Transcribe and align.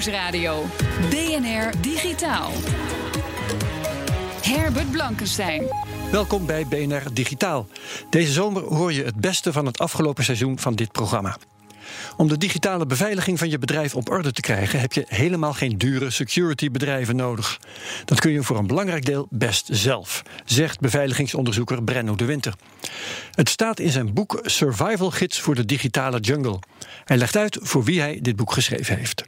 Nieuwsradio. 0.00 0.64
DNR 1.10 1.80
Digitaal. 1.80 2.50
Herbert 4.42 4.90
Blankenstein. 4.90 5.62
Welkom 6.10 6.46
bij 6.46 6.66
BNR 6.66 7.02
Digitaal. 7.12 7.66
Deze 8.10 8.32
zomer 8.32 8.62
hoor 8.62 8.92
je 8.92 9.04
het 9.04 9.14
beste 9.14 9.52
van 9.52 9.66
het 9.66 9.78
afgelopen 9.78 10.24
seizoen 10.24 10.58
van 10.58 10.74
dit 10.74 10.92
programma. 10.92 11.36
Om 12.16 12.28
de 12.28 12.38
digitale 12.38 12.86
beveiliging 12.86 13.38
van 13.38 13.50
je 13.50 13.58
bedrijf 13.58 13.94
op 13.94 14.10
orde 14.10 14.32
te 14.32 14.40
krijgen, 14.40 14.80
heb 14.80 14.92
je 14.92 15.04
helemaal 15.08 15.52
geen 15.52 15.78
dure 15.78 16.10
security 16.10 16.70
bedrijven 16.70 17.16
nodig. 17.16 17.60
Dat 18.04 18.20
kun 18.20 18.32
je 18.32 18.42
voor 18.42 18.58
een 18.58 18.66
belangrijk 18.66 19.04
deel 19.04 19.26
best 19.30 19.68
zelf, 19.70 20.22
zegt 20.44 20.80
beveiligingsonderzoeker 20.80 21.82
Brenno 21.82 22.14
de 22.14 22.24
Winter. 22.24 22.54
Het 23.30 23.48
staat 23.48 23.80
in 23.80 23.90
zijn 23.90 24.14
boek 24.14 24.40
Survival 24.42 25.10
Gids 25.10 25.40
voor 25.40 25.54
de 25.54 25.64
Digitale 25.64 26.20
Jungle. 26.20 26.58
Hij 27.04 27.16
legt 27.16 27.36
uit 27.36 27.58
voor 27.60 27.84
wie 27.84 28.00
hij 28.00 28.18
dit 28.22 28.36
boek 28.36 28.52
geschreven 28.52 28.96
heeft. 28.96 29.24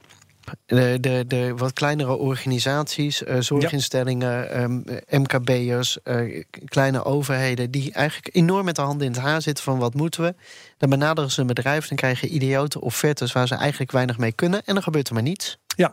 De, 0.67 0.99
de, 1.01 1.25
de 1.27 1.55
wat 1.57 1.73
kleinere 1.73 2.17
organisaties, 2.17 3.23
uh, 3.23 3.37
zorginstellingen, 3.41 4.63
um, 4.63 4.85
MKB'ers, 5.09 5.99
uh, 6.05 6.45
kleine 6.65 7.05
overheden, 7.05 7.71
die 7.71 7.93
eigenlijk 7.93 8.37
enorm 8.37 8.65
met 8.65 8.77
de 8.77 8.83
handen 8.83 9.07
in 9.07 9.13
het 9.13 9.21
haar 9.21 9.43
zitten 9.43 9.65
van 9.65 9.79
wat 9.79 9.95
moeten 9.95 10.23
we. 10.23 10.35
Dan 10.79 10.91
benaderen 10.91 11.31
ze 11.31 11.41
een 11.41 11.47
bedrijf, 11.47 11.89
dan 11.89 11.97
krijgen 11.97 12.35
idiote 12.35 12.81
offertes 12.81 13.33
waar 13.33 13.47
ze 13.47 13.55
eigenlijk 13.55 13.93
weinig 13.93 14.19
mee 14.19 14.33
kunnen 14.33 14.63
en 14.65 14.75
dan 14.75 14.83
gebeurt 14.83 15.09
er 15.09 15.15
maar 15.15 15.23
niets. 15.23 15.59
Ja, 15.77 15.93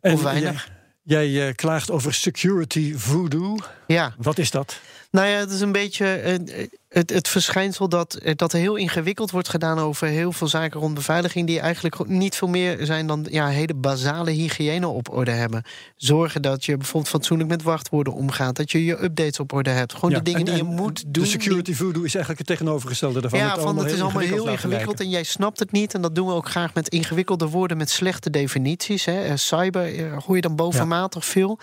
en 0.00 0.12
of 0.12 0.22
weinig. 0.22 0.68
Jij, 1.02 1.28
jij 1.28 1.48
uh, 1.48 1.54
klaagt 1.54 1.90
over 1.90 2.14
security 2.14 2.94
voodoo. 2.94 3.56
Ja. 3.86 4.14
Wat 4.18 4.38
is 4.38 4.50
dat? 4.50 4.80
Nou 5.10 5.28
ja, 5.28 5.38
het 5.38 5.50
is 5.50 5.60
een 5.60 5.72
beetje 5.72 6.38
uh, 6.48 6.66
het, 6.96 7.10
het 7.10 7.28
verschijnsel 7.28 7.88
dat, 7.88 8.18
dat 8.36 8.52
er 8.52 8.58
heel 8.58 8.76
ingewikkeld 8.76 9.30
wordt 9.30 9.48
gedaan 9.48 9.78
over 9.78 10.06
heel 10.06 10.32
veel 10.32 10.48
zaken 10.48 10.80
rond 10.80 10.94
beveiliging, 10.94 11.46
die 11.46 11.60
eigenlijk 11.60 12.08
niet 12.08 12.36
veel 12.36 12.48
meer 12.48 12.86
zijn 12.86 13.06
dan 13.06 13.26
ja, 13.30 13.48
hele 13.48 13.74
basale 13.74 14.30
hygiëne 14.30 14.88
op 14.88 15.12
orde 15.12 15.30
hebben. 15.30 15.62
Zorgen 15.96 16.42
dat 16.42 16.64
je 16.64 16.76
bijvoorbeeld 16.76 17.12
fatsoenlijk 17.12 17.48
met 17.48 17.62
wachtwoorden 17.62 18.12
omgaat, 18.12 18.56
dat 18.56 18.70
je 18.70 18.84
je 18.84 19.02
updates 19.02 19.40
op 19.40 19.52
orde 19.52 19.70
hebt. 19.70 19.94
Gewoon 19.94 20.10
ja, 20.10 20.16
de 20.16 20.22
dingen 20.22 20.38
en, 20.40 20.44
die 20.46 20.56
je 20.56 20.62
moet 20.62 21.02
doen. 21.02 21.22
De 21.22 21.28
security 21.28 21.74
voodoo 21.74 22.02
is 22.02 22.14
eigenlijk 22.14 22.38
het 22.38 22.58
tegenovergestelde 22.58 23.20
daarvan. 23.20 23.38
Ja, 23.38 23.52
het, 23.52 23.60
van, 23.60 23.78
het 23.78 23.92
is 23.92 24.00
allemaal 24.00 24.22
heel 24.22 24.48
ingewikkeld, 24.48 25.00
en 25.00 25.10
jij 25.10 25.22
snapt 25.22 25.58
het 25.58 25.72
niet. 25.72 25.94
En 25.94 26.02
dat 26.02 26.14
doen 26.14 26.26
we 26.26 26.32
ook 26.32 26.48
graag 26.48 26.74
met 26.74 26.88
ingewikkelde 26.88 27.48
woorden 27.48 27.76
met 27.76 27.90
slechte 27.90 28.30
definities. 28.30 29.04
Hè. 29.04 29.36
Cyber 29.36 30.10
hoor 30.26 30.34
je 30.34 30.42
dan 30.42 30.56
bovenmatig 30.56 31.24
ja. 31.24 31.30
veel. 31.30 31.58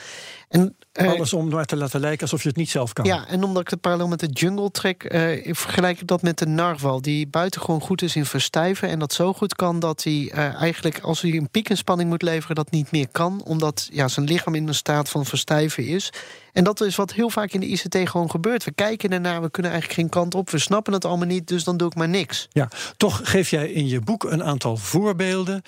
En, 0.49 0.75
Alles 0.93 1.33
om 1.33 1.49
maar 1.49 1.65
te 1.65 1.75
laten 1.75 1.99
lijken 1.99 2.21
alsof 2.21 2.41
je 2.41 2.47
het 2.47 2.57
niet 2.57 2.69
zelf 2.69 2.93
kan. 2.93 3.05
Ja, 3.05 3.27
en 3.27 3.43
omdat 3.43 3.61
ik 3.61 3.69
het 3.69 3.81
parallel 3.81 4.07
met 4.07 4.19
de 4.19 4.27
jungle 4.27 4.71
trek, 4.71 5.13
uh, 5.13 5.22
ik 5.31 5.55
vergelijk 5.55 6.01
ik 6.01 6.07
dat 6.07 6.21
met 6.21 6.37
de 6.37 6.45
narwal, 6.45 7.01
die 7.01 7.27
buitengewoon 7.27 7.81
goed 7.81 8.01
is 8.01 8.15
in 8.15 8.25
verstijven. 8.25 8.89
En 8.89 8.99
dat 8.99 9.13
zo 9.13 9.33
goed 9.33 9.55
kan 9.55 9.79
dat 9.79 10.03
hij 10.03 10.13
uh, 10.13 10.61
eigenlijk, 10.61 10.99
als 10.99 11.21
hij 11.21 11.31
een 11.31 11.49
piek 11.49 11.69
moet 12.05 12.21
leveren, 12.21 12.55
dat 12.55 12.71
niet 12.71 12.91
meer 12.91 13.07
kan. 13.11 13.41
Omdat 13.45 13.89
ja, 13.91 14.07
zijn 14.07 14.25
lichaam 14.25 14.55
in 14.55 14.67
een 14.67 14.75
staat 14.75 15.09
van 15.09 15.25
verstijven 15.25 15.85
is. 15.85 16.11
En 16.53 16.63
dat 16.63 16.81
is 16.81 16.95
wat 16.95 17.13
heel 17.13 17.29
vaak 17.29 17.51
in 17.51 17.59
de 17.59 17.67
ICT 17.67 18.09
gewoon 18.09 18.29
gebeurt. 18.29 18.63
We 18.63 18.71
kijken 18.71 19.09
ernaar, 19.09 19.41
we 19.41 19.51
kunnen 19.51 19.71
eigenlijk 19.71 20.01
geen 20.01 20.09
kant 20.09 20.35
op. 20.35 20.49
We 20.49 20.59
snappen 20.59 20.93
het 20.93 21.05
allemaal 21.05 21.27
niet, 21.27 21.47
dus 21.47 21.63
dan 21.63 21.77
doe 21.77 21.87
ik 21.87 21.95
maar 21.95 22.09
niks. 22.09 22.47
Ja, 22.51 22.69
toch 22.97 23.21
geef 23.23 23.49
jij 23.49 23.71
in 23.71 23.87
je 23.87 23.99
boek 23.99 24.23
een 24.23 24.43
aantal 24.43 24.77
voorbeelden. 24.77 25.61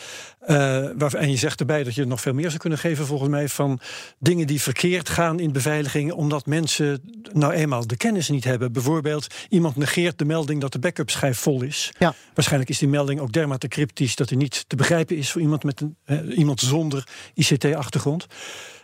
Uh, 0.48 1.14
en 1.14 1.32
je 1.32 1.38
zegt 1.38 1.60
erbij 1.60 1.84
dat 1.84 1.96
je 1.96 2.06
nog 2.06 2.22
veel 2.22 2.34
meer 2.34 2.48
zou 2.48 2.58
kunnen 2.58 2.80
geven, 2.80 3.06
volgens 3.06 3.30
mij, 3.30 3.50
van 3.50 3.80
dingen 4.20 4.48
die 4.48 4.62
verkeerd 4.62 5.10
gaan 5.10 5.40
in 5.40 5.52
beveiliging, 5.52 6.12
omdat 6.12 6.46
mensen 6.46 7.02
nou 7.36 7.54
eenmaal 7.54 7.88
de 7.88 7.98
kennis 7.98 8.30
niet 8.30 8.44
hebben. 8.44 8.72
Bijvoorbeeld, 8.72 9.28
iemand 9.50 9.76
negeert 9.76 10.18
de 10.18 10.26
melding 10.26 10.62
dat 10.62 10.72
de 10.72 10.80
backup 10.80 11.10
schijf 11.10 11.38
vol 11.38 11.62
is. 11.62 11.92
Ja. 12.00 12.14
Waarschijnlijk 12.34 12.72
is 12.72 12.78
die 12.78 12.88
melding 12.88 13.20
ook 13.20 13.32
dermate 13.32 13.68
cryptisch 13.68 14.16
dat 14.16 14.30
hij 14.30 14.38
niet 14.38 14.66
te 14.68 14.76
begrijpen 14.76 15.18
is 15.18 15.32
voor 15.32 15.42
iemand, 15.42 15.64
met 15.64 15.82
een, 15.82 15.96
uh, 16.06 16.38
iemand 16.38 16.60
zonder 16.60 17.08
ICT-achtergrond. 17.34 18.28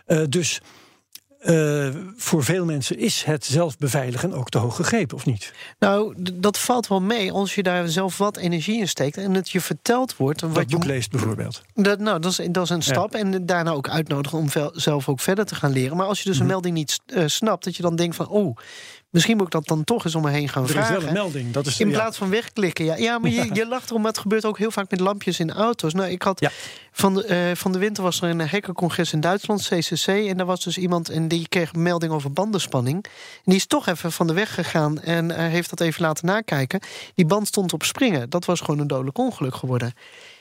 Uh, 0.06 0.22
dus. 0.28 0.60
Uh, 1.44 1.88
voor 2.16 2.44
veel 2.44 2.64
mensen 2.64 2.98
is 2.98 3.22
het 3.22 3.44
zelf 3.44 3.78
beveiligen 3.78 4.32
ook 4.32 4.48
te 4.48 4.58
hoog 4.58 4.76
gegrepen, 4.76 5.16
of 5.16 5.26
niet? 5.26 5.52
Nou, 5.78 6.14
dat 6.32 6.58
valt 6.58 6.86
wel 6.88 7.00
mee 7.00 7.32
als 7.32 7.54
je 7.54 7.62
daar 7.62 7.88
zelf 7.88 8.18
wat 8.18 8.36
energie 8.36 8.80
in 8.80 8.88
steekt 8.88 9.16
en 9.16 9.34
het 9.34 9.50
je 9.50 9.60
verteld 9.60 10.16
wordt. 10.16 10.40
Wat 10.40 10.52
boek 10.52 10.82
je 10.82 10.88
leest 10.88 11.10
bijvoorbeeld. 11.10 11.62
Dat, 11.74 11.98
nou, 11.98 12.20
dat 12.20 12.38
is, 12.38 12.48
dat 12.50 12.64
is 12.64 12.70
een 12.70 12.82
stap. 12.82 13.12
Ja. 13.12 13.18
En 13.18 13.46
daarna 13.46 13.70
ook 13.70 13.88
uitnodigen 13.88 14.38
om 14.38 14.48
zelf 14.72 15.08
ook 15.08 15.20
verder 15.20 15.44
te 15.44 15.54
gaan 15.54 15.72
leren. 15.72 15.96
Maar 15.96 16.06
als 16.06 16.18
je 16.22 16.24
dus 16.28 16.34
een 16.38 16.42
Mhm. 16.42 16.52
melding 16.52 16.74
niet 16.74 17.00
uh, 17.06 17.22
snapt, 17.26 17.64
dat 17.64 17.76
je 17.76 17.82
dan 17.82 17.96
denkt 17.96 18.16
van, 18.16 18.28
oh, 18.28 18.56
misschien 19.12 19.36
moet 19.36 19.46
ik 19.46 19.52
dat 19.52 19.66
dan 19.66 19.84
toch 19.84 20.04
eens 20.04 20.14
om 20.14 20.22
me 20.22 20.30
heen 20.30 20.48
gaan 20.48 20.62
er 20.62 20.68
vragen. 20.68 20.94
is 20.94 20.98
wel 20.98 21.08
een 21.08 21.14
melding. 21.14 21.52
Dat 21.52 21.66
is, 21.66 21.80
in 21.80 21.88
ja. 21.88 21.94
plaats 21.94 22.18
van 22.18 22.30
wegklikken. 22.30 22.84
Ja, 22.84 22.96
ja 22.96 23.18
maar 23.18 23.30
je, 23.30 23.50
je 23.60 23.66
lacht 23.66 23.88
erom, 23.88 24.02
maar 24.02 24.10
het 24.10 24.20
gebeurt 24.20 24.44
ook 24.44 24.58
heel 24.58 24.70
vaak 24.70 24.90
met 24.90 25.00
lampjes 25.00 25.40
in 25.40 25.52
auto's. 25.52 25.94
Nou, 25.94 26.10
ik 26.10 26.22
had 26.22 26.40
Ja. 26.40 26.50
van, 26.92 27.14
de, 27.14 27.48
uh, 27.50 27.56
van 27.56 27.72
de 27.72 27.78
winter 27.78 28.02
was 28.02 28.20
er 28.20 28.30
een 28.30 28.48
hackercongres 28.48 29.12
in 29.12 29.20
Duitsland, 29.20 29.68
CCC. 29.68 30.06
En 30.06 30.36
daar 30.36 30.46
was 30.46 30.64
dus 30.64 30.78
iemand 30.78 31.08
en 31.08 31.28
die 31.28 31.48
kreeg 31.48 31.72
een 31.72 31.82
melding 31.82 32.12
over 32.12 32.32
bandenspanning. 32.32 33.04
En 33.04 33.10
die 33.44 33.56
is 33.56 33.66
toch 33.66 33.86
even 33.86 34.12
van 34.12 34.26
de 34.26 34.32
weg 34.32 34.54
gegaan 34.54 35.00
en 35.00 35.30
uh, 35.30 35.36
heeft 35.36 35.70
dat 35.70 35.80
even 35.80 36.02
laten 36.02 36.26
nakijken. 36.26 36.80
Die 37.14 37.26
band 37.26 37.46
stond 37.46 37.72
op 37.72 37.82
springen. 37.82 38.30
Dat 38.30 38.44
was 38.44 38.60
gewoon 38.60 38.78
een 38.80 38.86
dodelijk 38.86 39.18
ongeluk 39.18 39.54
geworden. 39.54 39.92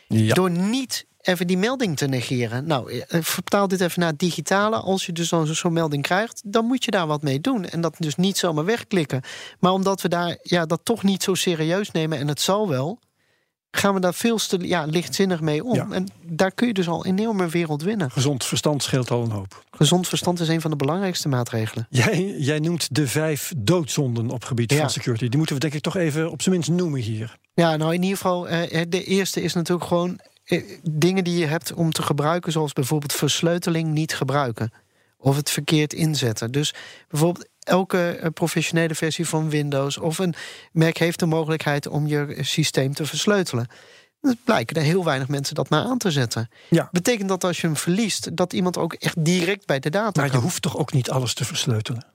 Ja. 0.07 0.33
Door 0.33 0.51
niet 0.51 1.05
even 1.21 1.47
die 1.47 1.57
melding 1.57 1.97
te 1.97 2.07
negeren. 2.07 2.65
Nou, 2.67 2.91
eh, 2.91 3.21
vertaal 3.21 3.67
dit 3.67 3.81
even 3.81 3.99
naar 3.99 4.09
het 4.09 4.19
digitale. 4.19 4.75
Als 4.75 5.05
je 5.05 5.11
dus 5.11 5.27
zo'n 5.27 5.47
zo 5.47 5.69
melding 5.69 6.03
krijgt, 6.03 6.41
dan 6.45 6.65
moet 6.65 6.85
je 6.85 6.91
daar 6.91 7.07
wat 7.07 7.21
mee 7.21 7.41
doen. 7.41 7.65
En 7.65 7.81
dat 7.81 7.95
dus 7.99 8.15
niet 8.15 8.37
zomaar 8.37 8.65
wegklikken. 8.65 9.21
Maar 9.59 9.71
omdat 9.71 10.01
we 10.01 10.07
daar 10.09 10.37
ja, 10.43 10.65
dat 10.65 10.79
toch 10.83 11.03
niet 11.03 11.23
zo 11.23 11.33
serieus 11.33 11.91
nemen 11.91 12.17
en 12.17 12.27
het 12.27 12.41
zal 12.41 12.69
wel... 12.69 12.99
gaan 13.71 13.93
we 13.93 13.99
daar 13.99 14.13
veel 14.13 14.37
te 14.37 14.67
ja, 14.67 14.85
lichtzinnig 14.85 15.41
mee 15.41 15.63
om. 15.63 15.75
Ja. 15.75 15.87
En 15.91 16.07
daar 16.25 16.51
kun 16.51 16.67
je 16.67 16.73
dus 16.73 16.87
al 16.87 17.05
enorme 17.05 17.47
wereld 17.47 17.81
winnen. 17.81 18.11
Gezond 18.11 18.45
verstand 18.45 18.83
scheelt 18.83 19.11
al 19.11 19.23
een 19.23 19.31
hoop. 19.31 19.63
Gezond 19.71 20.07
verstand 20.07 20.39
is 20.39 20.47
een 20.47 20.61
van 20.61 20.71
de 20.71 20.77
belangrijkste 20.77 21.27
maatregelen. 21.27 21.87
Jij, 21.89 22.35
jij 22.37 22.59
noemt 22.59 22.95
de 22.95 23.07
vijf 23.07 23.53
doodzonden 23.57 24.29
op 24.29 24.43
gebied 24.43 24.71
Ja. 24.71 24.77
van 24.79 24.89
security. 24.89 25.27
Die 25.27 25.37
moeten 25.37 25.55
we 25.55 25.61
denk 25.61 25.73
ik 25.73 25.81
toch 25.81 25.95
even 25.95 26.31
op 26.31 26.41
zijn 26.41 26.55
minst 26.55 26.69
noemen 26.69 26.99
hier. 27.01 27.37
Ja, 27.53 27.75
nou 27.77 27.93
in 27.93 28.01
ieder 28.01 28.17
geval, 28.17 28.47
eh, 28.47 28.81
de 28.89 29.03
eerste 29.03 29.41
is 29.41 29.53
natuurlijk 29.53 29.87
gewoon... 29.87 30.19
eh, 30.51 30.63
dingen 30.83 31.23
die 31.23 31.37
je 31.37 31.45
hebt 31.45 31.73
om 31.73 31.91
te 31.91 32.01
gebruiken... 32.01 32.51
zoals 32.51 32.73
bijvoorbeeld 32.73 33.13
versleuteling 33.13 33.89
niet 33.89 34.15
gebruiken. 34.15 34.71
Of 35.17 35.35
het 35.35 35.49
verkeerd 35.49 35.93
inzetten. 35.93 36.51
Dus 36.51 36.73
bijvoorbeeld 37.09 37.49
elke 37.59 38.09
eh, 38.09 38.29
professionele 38.33 38.95
versie 38.95 39.27
van 39.27 39.49
Windows... 39.49 39.97
of 39.97 40.19
een 40.19 40.33
Mac 40.71 40.97
heeft 40.97 41.19
de 41.19 41.25
mogelijkheid 41.25 41.87
om 41.87 42.07
je 42.07 42.37
systeem 42.39 42.93
te 42.93 43.05
versleutelen. 43.05 43.67
Dan 44.21 44.35
blijken 44.43 44.75
er 44.75 44.81
heel 44.83 45.03
weinig 45.05 45.27
mensen 45.27 45.55
dat 45.55 45.69
maar 45.69 45.83
aan 45.83 45.97
te 45.97 46.11
zetten. 46.11 46.49
Ja. 46.69 46.89
Betekent 46.91 47.29
dat 47.29 47.43
als 47.43 47.61
je 47.61 47.67
hem 47.67 47.75
verliest... 47.75 48.35
dat 48.37 48.53
iemand 48.53 48.77
ook 48.77 48.93
echt 48.93 49.25
direct 49.25 49.65
bij 49.65 49.79
de 49.79 49.89
data 49.89 50.11
Maar 50.21 50.25
je 50.25 50.31
kan? 50.31 50.41
hoeft 50.41 50.61
toch 50.61 50.77
ook 50.77 50.93
niet 50.93 51.09
alles 51.09 51.33
te 51.33 51.45
versleutelen? 51.45 52.05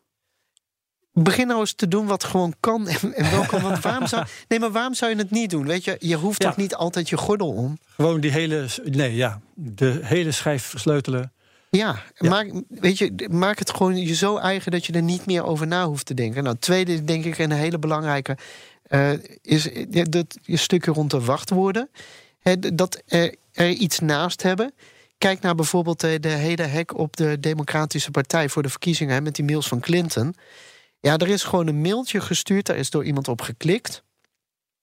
Begin 1.22 1.47
nou 1.47 1.60
eens 1.60 1.72
te 1.72 1.88
doen 1.88 2.06
wat 2.06 2.25
gewoon 2.25 2.54
kan 2.60 2.88
en, 2.88 3.15
en 3.15 3.31
wel 3.31 3.47
kan. 3.47 3.62
Want 3.62 3.81
waarom 3.82 4.06
zou, 4.06 4.25
nee, 4.49 4.59
maar 4.59 4.71
waarom 4.71 4.94
zou 4.94 5.10
je 5.10 5.16
het 5.16 5.31
niet 5.31 5.50
doen? 5.50 5.66
Weet 5.66 5.84
je, 5.84 5.97
je 6.00 6.16
hoeft 6.16 6.43
Ja. 6.43 6.49
toch 6.49 6.56
niet 6.56 6.75
altijd 6.75 7.09
je 7.09 7.16
gordel 7.16 7.53
om? 7.53 7.78
Gewoon 7.97 8.21
die 8.21 8.31
hele, 8.31 8.66
nee 8.84 9.15
ja, 9.15 9.41
de 9.54 9.98
hele 10.03 10.30
schijf 10.33 10.63
versleutelen. 10.63 11.33
Ja, 11.71 12.03
Ja. 12.15 12.28
Maak, 12.28 12.53
weet 12.68 12.98
je, 12.98 13.28
maak 13.30 13.59
het 13.59 13.71
gewoon 13.71 13.97
je 13.97 14.15
zo 14.15 14.36
eigen 14.36 14.71
dat 14.71 14.86
je 14.86 14.92
er 14.92 15.03
niet 15.03 15.27
meer 15.27 15.45
over 15.45 15.66
na 15.66 15.86
hoeft 15.86 16.07
te 16.07 16.15
denken. 16.15 16.42
Nou, 16.45 16.57
tweede 16.59 17.04
denk 17.04 17.24
ik 17.24 17.39
een 17.39 17.53
hele 17.53 17.78
belangrijke 17.78 18.36
eh, 18.83 19.10
is 19.42 19.72
eh, 19.72 20.04
dat 20.09 20.36
je 20.42 20.57
stukje 20.57 20.91
rond 20.92 21.10
de 21.10 21.21
wachtwoorden. 21.21 21.91
Hè, 22.41 22.59
dat 22.74 23.03
er, 23.07 23.34
er 23.53 23.69
iets 23.69 23.98
naast 23.98 24.42
hebben. 24.42 24.74
Kijk 25.19 25.41
naar 25.41 25.54
bijvoorbeeld 25.54 26.03
eh, 26.03 26.10
de 26.21 26.28
hele 26.28 26.66
hack 26.69 26.98
op 26.98 27.16
de 27.16 27.41
Democratische 27.41 28.10
Partij 28.10 28.48
voor 28.48 28.62
de 28.62 28.69
verkiezingen 28.69 29.22
met 29.22 29.34
die 29.34 29.45
mails 29.45 29.69
van 29.69 29.80
Clinton. 29.80 30.34
Ja, 31.07 31.17
er 31.17 31.29
is 31.29 31.43
gewoon 31.43 31.67
een 31.67 31.81
mailtje 31.81 32.21
gestuurd, 32.21 32.67
daar 32.67 32.77
is 32.77 32.91
door 32.91 33.05
iemand 33.05 33.29
op 33.29 33.41
geklikt. 33.41 34.03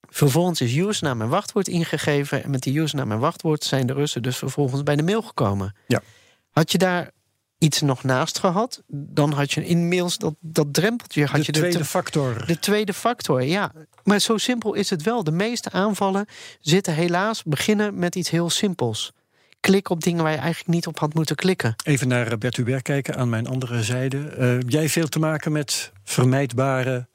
Vervolgens 0.10 0.62
is 0.62 0.75
usernaam 0.75 1.22
en 1.22 1.30
wachtwoord 1.30 1.68
ingegeven. 1.68 2.44
En 2.44 2.50
met 2.50 2.62
die 2.62 2.80
usernaam 2.80 3.12
en 3.12 3.20
wachtwoord 3.20 3.64
zijn 3.64 3.88
de 3.88 3.94
Russen 3.94 4.22
dus 4.22 4.38
vervolgens 4.38 4.84
bij 4.84 4.96
de 4.96 5.04
mail 5.04 5.22
gekomen. 5.22 5.75
Ja. 5.88 6.02
Had 6.50 6.72
je 6.72 6.78
daar 6.78 7.12
iets 7.58 7.81
nog 7.81 8.04
naast 8.04 8.40
gehad, 8.40 8.84
dan 8.88 9.31
had 9.31 9.52
je 9.52 9.66
inmiddels 9.66 10.18
dat, 10.18 10.36
dat 10.40 10.74
drempeltje. 10.74 11.25
Had 11.25 11.36
de 11.36 11.44
je 11.46 11.52
tweede 11.52 11.86
factor. 11.86 12.46
de 12.46 12.60
tweede 12.60 12.94
factor, 12.94 13.44
ja. 13.44 13.72
Maar 14.04 14.20
zo 14.20 14.38
simpel 14.38 14.74
is 14.74 14.90
het 14.90 15.04
wel. 15.04 15.24
De 15.24 15.31
meeste 15.31 15.72
aanvallen 15.72 16.25
zitten 16.60 16.94
helaas 16.94 17.44
beginnen 17.44 18.00
met 18.00 18.16
iets 18.16 18.30
heel 18.30 18.50
simpels. 18.50 19.14
Klik 19.63 19.89
op 19.89 20.04
dingen 20.04 20.24
waar 20.24 20.31
je 20.31 20.38
eigenlijk 20.38 20.68
niet 20.68 20.88
op 20.88 21.00
had 21.00 21.13
moeten 21.13 21.36
klikken. 21.36 21.75
Even 21.83 22.07
naar 22.07 22.31
eh, 22.31 22.38
Bert 22.38 22.56
Hubert 22.56 22.81
kijken 22.81 23.15
aan 23.15 23.30
mijn 23.30 23.48
andere 23.48 23.83
zijde. 23.83 24.27
Eh, 24.27 24.57
jij 24.68 24.89
veel 24.89 25.07
te 25.07 25.19
maken 25.19 25.51
met 25.51 25.92
vermijdbare 26.04 27.07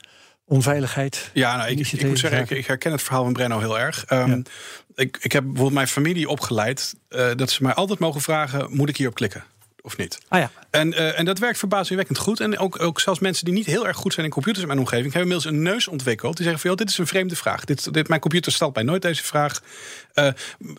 onveiligheid? 0.44 1.30
Ja, 1.32 1.56
nou, 1.56 1.70
ik, 1.70 1.92
ik 1.92 2.06
moet 2.06 2.18
zeggen, 2.18 2.40
ik, 2.40 2.50
ik 2.50 2.66
herken 2.66 2.92
het 2.92 3.02
verhaal 3.02 3.24
van 3.24 3.32
Brenno 3.32 3.58
heel 3.58 3.78
erg. 3.78 4.04
Ehm, 4.04 4.42
ik, 4.94 5.18
ik 5.20 5.32
heb 5.32 5.42
bijvoorbeeld 5.42 5.72
mijn 5.72 5.88
familie 5.88 6.28
opgeleid 6.28 6.94
eh, 7.08 7.30
dat 7.34 7.50
ze 7.50 7.62
mij 7.62 7.74
altijd 7.74 7.98
mogen 7.98 8.20
vragen: 8.20 8.76
moet 8.76 8.88
ik 8.88 8.96
hierop 8.96 9.14
klikken? 9.14 9.44
Of 9.88 9.96
niet? 9.96 10.18
Ah 10.28 10.40
ja. 10.40 10.50
En, 10.70 10.92
eh, 10.92 11.18
en 11.18 11.24
dat 11.24 11.38
werkt 11.38 11.58
verbazingwekkend 11.58 12.18
goed. 12.18 12.40
En 12.40 12.58
ook, 12.58 12.82
ook 12.82 13.00
zelfs 13.00 13.18
mensen 13.18 13.44
die 13.44 13.54
niet 13.54 13.66
heel 13.66 13.86
erg 13.86 13.96
goed 13.96 14.12
zijn 14.12 14.26
in 14.26 14.32
computers 14.32 14.62
in 14.62 14.66
mijn 14.66 14.78
omgeving, 14.78 15.12
hebben 15.12 15.30
inmiddels 15.30 15.54
een 15.54 15.62
neus 15.62 15.88
ontwikkeld. 15.88 16.36
Die 16.36 16.44
zeggen 16.44 16.60
van, 16.60 16.70
joh, 16.70 16.78
dit 16.78 16.88
is 16.88 16.98
een 16.98 17.06
vreemde 17.06 17.36
vraag. 17.36 17.64
Dit, 17.64 17.92
dit, 17.92 18.08
mijn 18.08 18.20
computer 18.20 18.52
stelt 18.52 18.74
mij 18.74 18.84
nooit 18.84 19.02
deze 19.02 19.24
vraag. 19.24 19.60
Eh 20.14 20.28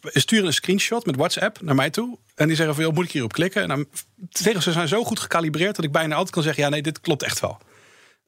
sturen 0.03 0.45
een 0.45 0.53
screenshot 0.53 1.05
met 1.05 1.15
WhatsApp 1.15 1.61
naar 1.61 1.75
mij 1.75 1.89
toe. 1.89 2.17
En 2.35 2.47
die 2.47 2.55
zeggen 2.55 2.75
van, 2.75 2.83
joh, 2.83 2.93
moet 2.93 3.05
ik 3.05 3.11
hierop 3.11 3.33
klikken? 3.33 3.61
En 3.61 3.67
dan 3.67 3.85
tegen 4.29 4.61
ze 4.61 4.71
zijn 4.71 4.87
zo 4.87 5.03
goed 5.03 5.19
gecalibreerd 5.19 5.75
dat 5.75 5.85
ik 5.85 5.91
bijna 5.91 6.15
altijd 6.15 6.33
kan 6.33 6.43
zeggen, 6.43 6.63
ja, 6.63 6.69
nee, 6.69 6.81
dit 6.81 7.01
klopt 7.01 7.23
echt 7.23 7.39
wel. 7.39 7.57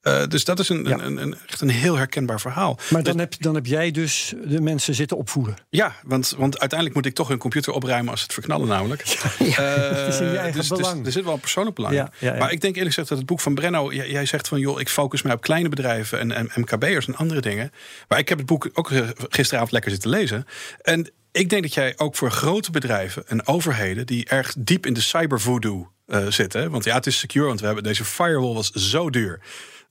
Eh, 0.02 0.26
dus 0.26 0.44
dat 0.44 0.58
is 0.58 0.68
een, 0.68 0.84
Ja. 0.84 0.98
een, 0.98 1.16
een, 1.16 1.36
echt 1.46 1.60
een 1.60 1.68
heel 1.68 1.96
herkenbaar 1.96 2.40
verhaal. 2.40 2.78
Maar 2.90 3.02
dan 3.02 3.18
heb, 3.18 3.34
dan 3.38 3.54
heb 3.54 3.66
jij 3.66 3.90
dus 3.90 4.34
de 4.44 4.60
mensen 4.60 4.94
zitten 4.94 5.16
opvoeden. 5.16 5.56
Ja, 5.68 5.94
want, 6.02 6.34
want 6.36 6.58
uiteindelijk 6.58 6.98
moet 6.98 7.06
ik 7.06 7.14
toch 7.14 7.28
hun 7.28 7.38
computer 7.38 7.72
opruimen 7.72 8.10
als 8.10 8.18
ze 8.18 8.24
het 8.24 8.34
verknallen 8.34 8.68
namelijk. 8.68 9.00
Eh, 9.52 9.74
het 9.74 10.14
is 10.14 10.20
in 10.20 10.30
je 10.30 10.38
eigen 10.38 10.60
dus, 10.60 10.68
dus 10.68 10.88
er 11.04 11.12
zit 11.12 11.24
wel 11.24 11.34
een 11.34 11.40
persoonlijk 11.40 11.76
belang. 11.76 11.94
Ja, 11.94 12.10
ja, 12.18 12.32
ja. 12.32 12.38
Maar 12.38 12.52
ik 12.52 12.60
denk 12.60 12.74
eerlijk 12.74 12.94
gezegd 12.94 13.08
dat 13.08 13.18
het 13.18 13.26
boek 13.26 13.40
van 13.40 13.54
Brenno... 13.54 13.92
Jij, 13.92 14.10
jij 14.10 14.26
zegt 14.26 14.48
van, 14.48 14.60
joh, 14.60 14.80
ik 14.80 14.88
focus 14.88 15.22
mij 15.22 15.32
op 15.32 15.40
kleine 15.40 15.68
bedrijven... 15.68 16.18
en, 16.18 16.32
en 16.32 16.50
MKB'ers 16.54 17.06
en 17.06 17.16
andere 17.16 17.40
dingen. 17.40 17.72
Maar 18.08 18.18
ik 18.18 18.28
heb 18.28 18.38
het 18.38 18.46
boek 18.46 18.70
ook 18.72 18.90
gisteravond 19.28 19.72
lekker 19.72 19.90
zitten 19.90 20.10
lezen. 20.10 20.46
En 20.82 21.10
ik 21.32 21.48
denk 21.50 21.62
dat 21.62 21.74
jij 21.74 21.92
ook 21.96 22.16
voor 22.16 22.30
grote 22.30 22.70
bedrijven 22.70 23.28
en 23.28 23.46
overheden... 23.46 24.06
die 24.06 24.28
erg 24.28 24.54
diep 24.58 24.86
in 24.86 24.92
de 24.92 25.00
cybervoodoo 25.00 25.90
eh 26.06 26.26
zitten... 26.26 26.70
want 26.70 26.84
ja, 26.84 26.94
het 26.94 27.06
is 27.06 27.18
secure, 27.18 27.46
want 27.46 27.60
we 27.60 27.66
hebben 27.66 27.84
deze 27.84 28.04
firewall 28.04 28.54
was 28.54 28.70
zo 28.70 29.10
duur... 29.10 29.40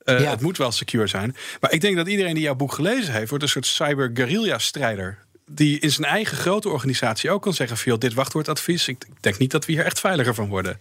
Eh, 0.03 0.19
Ja. 0.19 0.29
Het 0.29 0.41
moet 0.41 0.57
wel 0.57 0.71
secure 0.71 1.07
zijn. 1.07 1.35
Maar 1.59 1.71
ik 1.71 1.81
denk 1.81 1.95
dat 1.95 2.07
iedereen 2.07 2.33
die 2.33 2.43
jouw 2.43 2.55
boek 2.55 2.73
gelezen 2.73 3.13
heeft, 3.13 3.29
wordt 3.29 3.43
een 3.43 3.49
soort 3.49 3.65
cyber-guerrilla-strijder. 3.65 5.17
Die 5.45 5.79
in 5.79 5.91
zijn 5.91 6.07
eigen 6.07 6.37
grote 6.37 6.69
organisatie 6.69 7.29
ook 7.29 7.41
kan 7.41 7.53
zeggen: 7.53 7.77
joh, 7.83 7.97
dit 7.99 8.13
wachtwoordadvies. 8.13 8.87
Ik 8.87 9.05
denk 9.19 9.37
niet 9.37 9.51
dat 9.51 9.65
we 9.65 9.71
hier 9.71 9.85
echt 9.85 9.99
veiliger 9.99 10.33
van 10.33 10.47
worden. 10.47 10.79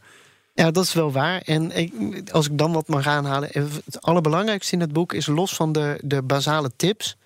Ja, 0.55 0.71
dat 0.71 0.85
is 0.85 0.93
wel 0.93 1.13
waar. 1.13 1.41
En 1.41 1.77
ik, 1.77 1.93
als 2.31 2.47
ik 2.47 2.59
dan 2.59 2.73
wat 2.73 2.89
mag 2.89 3.07
aanhalen. 3.07 3.49
Het 3.53 4.01
allerbelangrijkste 4.03 4.75
in 4.75 4.81
het 4.81 4.93
boek 4.93 5.13
is 5.13 5.27
los 5.27 5.55
van 5.55 5.73
de, 5.73 5.99
de 6.03 6.23
basale 6.23 6.71
tips. 6.77 7.17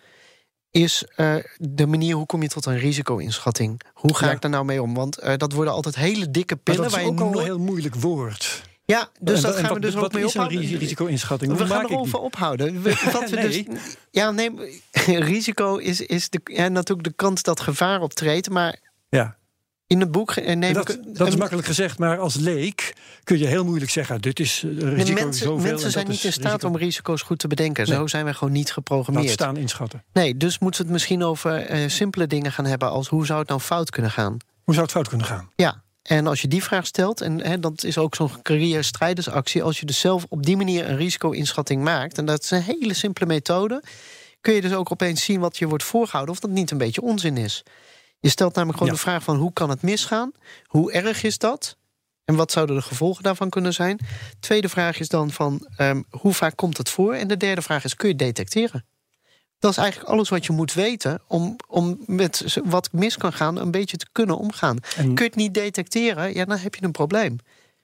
Is 0.74 1.04
eh, 1.16 1.34
de 1.58 1.86
manier 1.86 2.14
hoe 2.14 2.26
kom 2.26 2.42
je 2.42 2.48
tot 2.48 2.66
een 2.66 2.78
risico-inschatting? 2.78 3.80
Hoe 3.92 4.16
ga 4.16 4.26
Ja. 4.26 4.32
ik 4.32 4.40
daar 4.40 4.50
nou 4.50 4.64
mee 4.64 4.82
om? 4.82 4.94
Want 4.94 5.18
eh, 5.18 5.36
dat 5.36 5.52
worden 5.52 5.72
altijd 5.72 5.94
hele 5.94 6.30
dikke 6.30 6.54
Maar 6.54 6.62
pillen. 6.62 6.90
dat 6.90 7.00
is 7.00 7.06
ook 7.06 7.20
al 7.20 7.38
een 7.38 7.44
heel 7.44 7.58
moeilijk 7.58 7.94
woord. 7.94 8.62
Ja, 8.84 9.08
dus 9.20 9.36
En 9.36 9.42
dat 9.42 9.50
en 9.56 9.64
gaan 9.64 9.68
we 9.68 9.72
wat- 9.72 9.82
dus 9.82 9.94
ook 9.94 10.00
wat 10.00 10.12
mee 10.12 10.24
is 10.24 10.34
een 10.34 10.40
ophouden. 10.40 10.68
ri- 10.70 10.76
risico-inschatting? 10.76 11.56
We 11.56 11.66
gaan 11.66 11.84
erover 11.84 12.12
die? 12.12 12.20
ophouden. 12.20 12.82
We- 12.82 13.00
Wat 13.12 13.30
we 13.30 13.36
Nee. 13.36 13.64
dus, 13.68 13.80
ja, 14.10 14.30
nee, 14.30 14.50
risico 15.32 15.76
is, 15.76 16.00
is 16.00 16.28
de, 16.30 16.40
ja, 16.44 16.68
natuurlijk 16.68 17.08
de 17.08 17.14
kans 17.16 17.42
dat 17.42 17.60
gevaar 17.60 18.00
optreedt. 18.00 18.50
Maar 18.50 18.78
Ja. 19.08 19.36
In 19.86 20.00
het 20.00 20.10
boek 20.10 20.30
eh, 20.30 20.56
neem 20.56 20.72
Dat, 20.72 20.88
ik... 20.88 21.00
dat 21.16 21.28
is 21.28 21.36
makkelijk 21.36 21.66
gezegd, 21.66 21.98
maar 21.98 22.18
als 22.18 22.34
leek 22.34 22.94
kun 23.24 23.38
je 23.38 23.46
heel 23.46 23.64
moeilijk 23.64 23.90
zeggen: 23.90 24.20
dit 24.20 24.40
is 24.40 24.62
eh, 24.62 24.70
risico 24.70 25.22
mensen, 25.22 25.46
zoveel. 25.46 25.56
mensen 25.56 25.86
en 25.86 25.92
zijn 25.92 26.04
dat 26.04 26.14
niet 26.14 26.24
in 26.24 26.32
staat 26.32 26.52
risico. 26.52 26.68
om 26.68 26.76
risico's 26.76 27.22
goed 27.22 27.38
te 27.38 27.48
bedenken. 27.48 27.88
Nee. 27.88 27.96
Zo 27.96 28.06
zijn 28.06 28.24
wij 28.24 28.34
gewoon 28.34 28.52
niet 28.52 28.72
geprogrammeerd. 28.72 29.30
staan 29.30 29.56
inschatten. 29.56 30.04
Nee, 30.12 30.36
dus 30.36 30.58
moeten 30.58 30.80
we 30.80 30.86
het 30.86 30.96
misschien 30.96 31.22
over 31.22 31.66
eh, 31.66 31.88
simpele 31.88 32.26
dingen 32.26 32.52
gaan 32.52 32.64
hebben 32.66 32.90
als 32.90 33.08
hoe 33.08 33.26
zou 33.26 33.38
het 33.38 33.48
nou 33.48 33.60
fout 33.60 33.90
kunnen 33.90 34.10
gaan? 34.10 34.36
Hoe 34.64 34.74
zou 34.74 34.86
het 34.86 34.94
fout 34.94 35.08
kunnen 35.08 35.26
gaan? 35.26 35.50
Ja, 35.56 35.82
en 36.02 36.26
als 36.26 36.42
je 36.42 36.48
die 36.48 36.62
vraag 36.62 36.86
stelt, 36.86 37.20
en 37.20 37.40
hè, 37.44 37.60
dat 37.60 37.84
is 37.84 37.98
ook 37.98 38.14
zo'n 38.14 38.42
carrière-strijdersactie, 38.42 39.62
als 39.62 39.80
je 39.80 39.86
dus 39.86 40.00
zelf 40.00 40.26
op 40.28 40.42
die 40.46 40.56
manier 40.56 40.88
een 40.88 40.96
risico-inschatting 40.96 41.82
maakt, 41.82 42.18
en 42.18 42.24
dat 42.24 42.42
is 42.42 42.50
een 42.50 42.62
hele 42.62 42.94
simpele 42.94 43.26
methode, 43.26 43.82
kun 44.40 44.54
je 44.54 44.60
dus 44.60 44.72
ook 44.72 44.90
opeens 44.90 45.24
zien 45.24 45.40
wat 45.40 45.58
je 45.58 45.68
wordt 45.68 45.84
voorgehouden 45.84 46.34
of 46.34 46.40
dat 46.40 46.50
niet 46.50 46.70
een 46.70 46.78
beetje 46.78 47.02
onzin 47.02 47.36
is. 47.36 47.62
Je 48.20 48.28
stelt 48.28 48.54
namelijk 48.54 48.78
gewoon 48.78 48.92
Ja. 48.94 48.98
de 49.02 49.08
vraag 49.08 49.22
van 49.22 49.36
hoe 49.36 49.52
kan 49.52 49.70
het 49.70 49.82
misgaan? 49.82 50.32
Hoe 50.66 50.92
erg 50.92 51.22
is 51.22 51.38
dat? 51.38 51.76
En 52.24 52.34
wat 52.34 52.52
zouden 52.52 52.76
de 52.76 52.82
gevolgen 52.82 53.22
daarvan 53.22 53.48
kunnen 53.50 53.72
zijn? 53.72 53.98
Tweede 54.40 54.68
vraag 54.68 54.98
is 55.00 55.08
dan 55.08 55.30
van 55.30 55.68
ehm, 55.76 56.02
hoe 56.10 56.32
vaak 56.32 56.56
komt 56.56 56.76
het 56.78 56.88
voor? 56.90 57.14
En 57.14 57.28
de 57.28 57.36
derde 57.36 57.62
vraag 57.62 57.84
is 57.84 57.96
kun 57.96 58.08
je 58.08 58.14
het 58.14 58.22
detecteren? 58.24 58.84
Dat 59.58 59.70
is 59.70 59.76
eigenlijk 59.78 60.10
alles 60.10 60.28
wat 60.28 60.46
je 60.46 60.52
moet 60.52 60.72
weten 60.72 61.22
om, 61.28 61.56
om 61.68 61.98
met 62.06 62.58
wat 62.64 62.92
mis 62.92 63.16
kan 63.16 63.32
gaan 63.32 63.56
een 63.56 63.70
beetje 63.70 63.96
te 63.96 64.06
kunnen 64.12 64.38
omgaan. 64.38 64.78
En, 64.96 65.04
Kun 65.04 65.24
je 65.24 65.30
het 65.30 65.34
niet 65.34 65.54
detecteren, 65.54 66.34
ja, 66.34 66.44
dan 66.44 66.58
heb 66.58 66.74
je 66.74 66.84
een 66.84 66.90
probleem. 66.92 67.38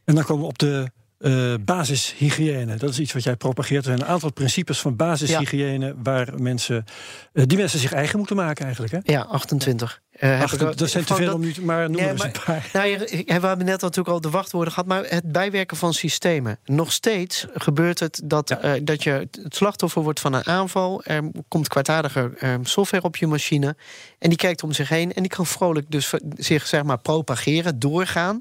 en 0.04 0.14
dan 0.14 0.24
komen 0.24 0.42
we 0.42 0.48
op 0.48 0.58
de 0.58 0.90
eh, 1.20 1.54
basishygiëne. 1.60 2.76
Dat 2.76 2.90
is 2.90 2.98
iets 2.98 3.12
wat 3.12 3.22
jij 3.22 3.36
propageert. 3.36 3.84
Er 3.86 3.90
zijn 3.90 4.00
een 4.00 4.12
aantal 4.12 4.32
principes 4.32 4.80
van 4.80 4.96
basishygiëne 4.96 5.94
waar 6.02 6.28
mensen, 6.42 6.84
eh, 7.32 7.44
die 7.46 7.58
mensen 7.58 7.78
zich 7.78 7.92
eigen 7.92 8.18
moeten 8.18 8.36
maken 8.36 8.64
eigenlijk. 8.64 8.92
Hè? 8.92 8.98
Ja, 9.12 9.20
28. 9.22 10.00
Eh, 10.10 10.30
heb 10.30 10.42
Ach, 10.42 10.52
ik 10.52 10.60
al- 10.62 10.74
dat 10.76 10.90
zijn 10.90 11.04
te 11.04 11.14
veel 11.14 11.34
om 11.34 11.40
nu 11.40 11.52
te- 11.52 11.62
maar 11.64 11.90
noem 11.90 12.00
Nee, 12.00 12.10
eens 12.10 12.24
een 12.24 12.32
paar. 12.44 12.68
Nou, 12.72 12.98
we 12.98 13.24
hebben 13.26 13.64
net 13.66 13.80
natuurlijk 13.80 14.08
al 14.08 14.20
de 14.20 14.30
wachtwoorden 14.30 14.72
gehad, 14.72 14.88
maar 14.88 15.04
het 15.08 15.32
bijwerken 15.32 15.76
van 15.76 15.94
systemen. 15.94 16.58
Nog 16.64 16.92
steeds 16.92 17.46
gebeurt 17.54 17.98
het 18.00 18.20
dat, 18.24 18.48
Ja. 18.48 18.58
eh, 18.60 18.80
dat 18.84 19.02
je 19.02 19.10
het 19.10 19.56
slachtoffer 19.56 20.02
wordt 20.02 20.20
van 20.20 20.32
een 20.32 20.46
aanval. 20.46 21.02
Er 21.04 21.30
komt 21.48 21.68
kwaadaardige 21.68 22.32
eh, 22.38 22.54
software 22.62 23.02
op 23.04 23.16
je 23.16 23.26
machine. 23.26 23.76
En 24.18 24.28
die 24.28 24.38
kijkt 24.38 24.62
om 24.62 24.72
zich 24.72 24.88
heen 24.88 25.12
en 25.12 25.22
die 25.22 25.30
kan 25.30 25.46
vrolijk 25.46 25.90
dus 25.90 26.12
zich 26.36 26.66
zeg 26.66 26.82
maar 26.82 26.98
propageren, 26.98 27.78
doorgaan 27.78 28.40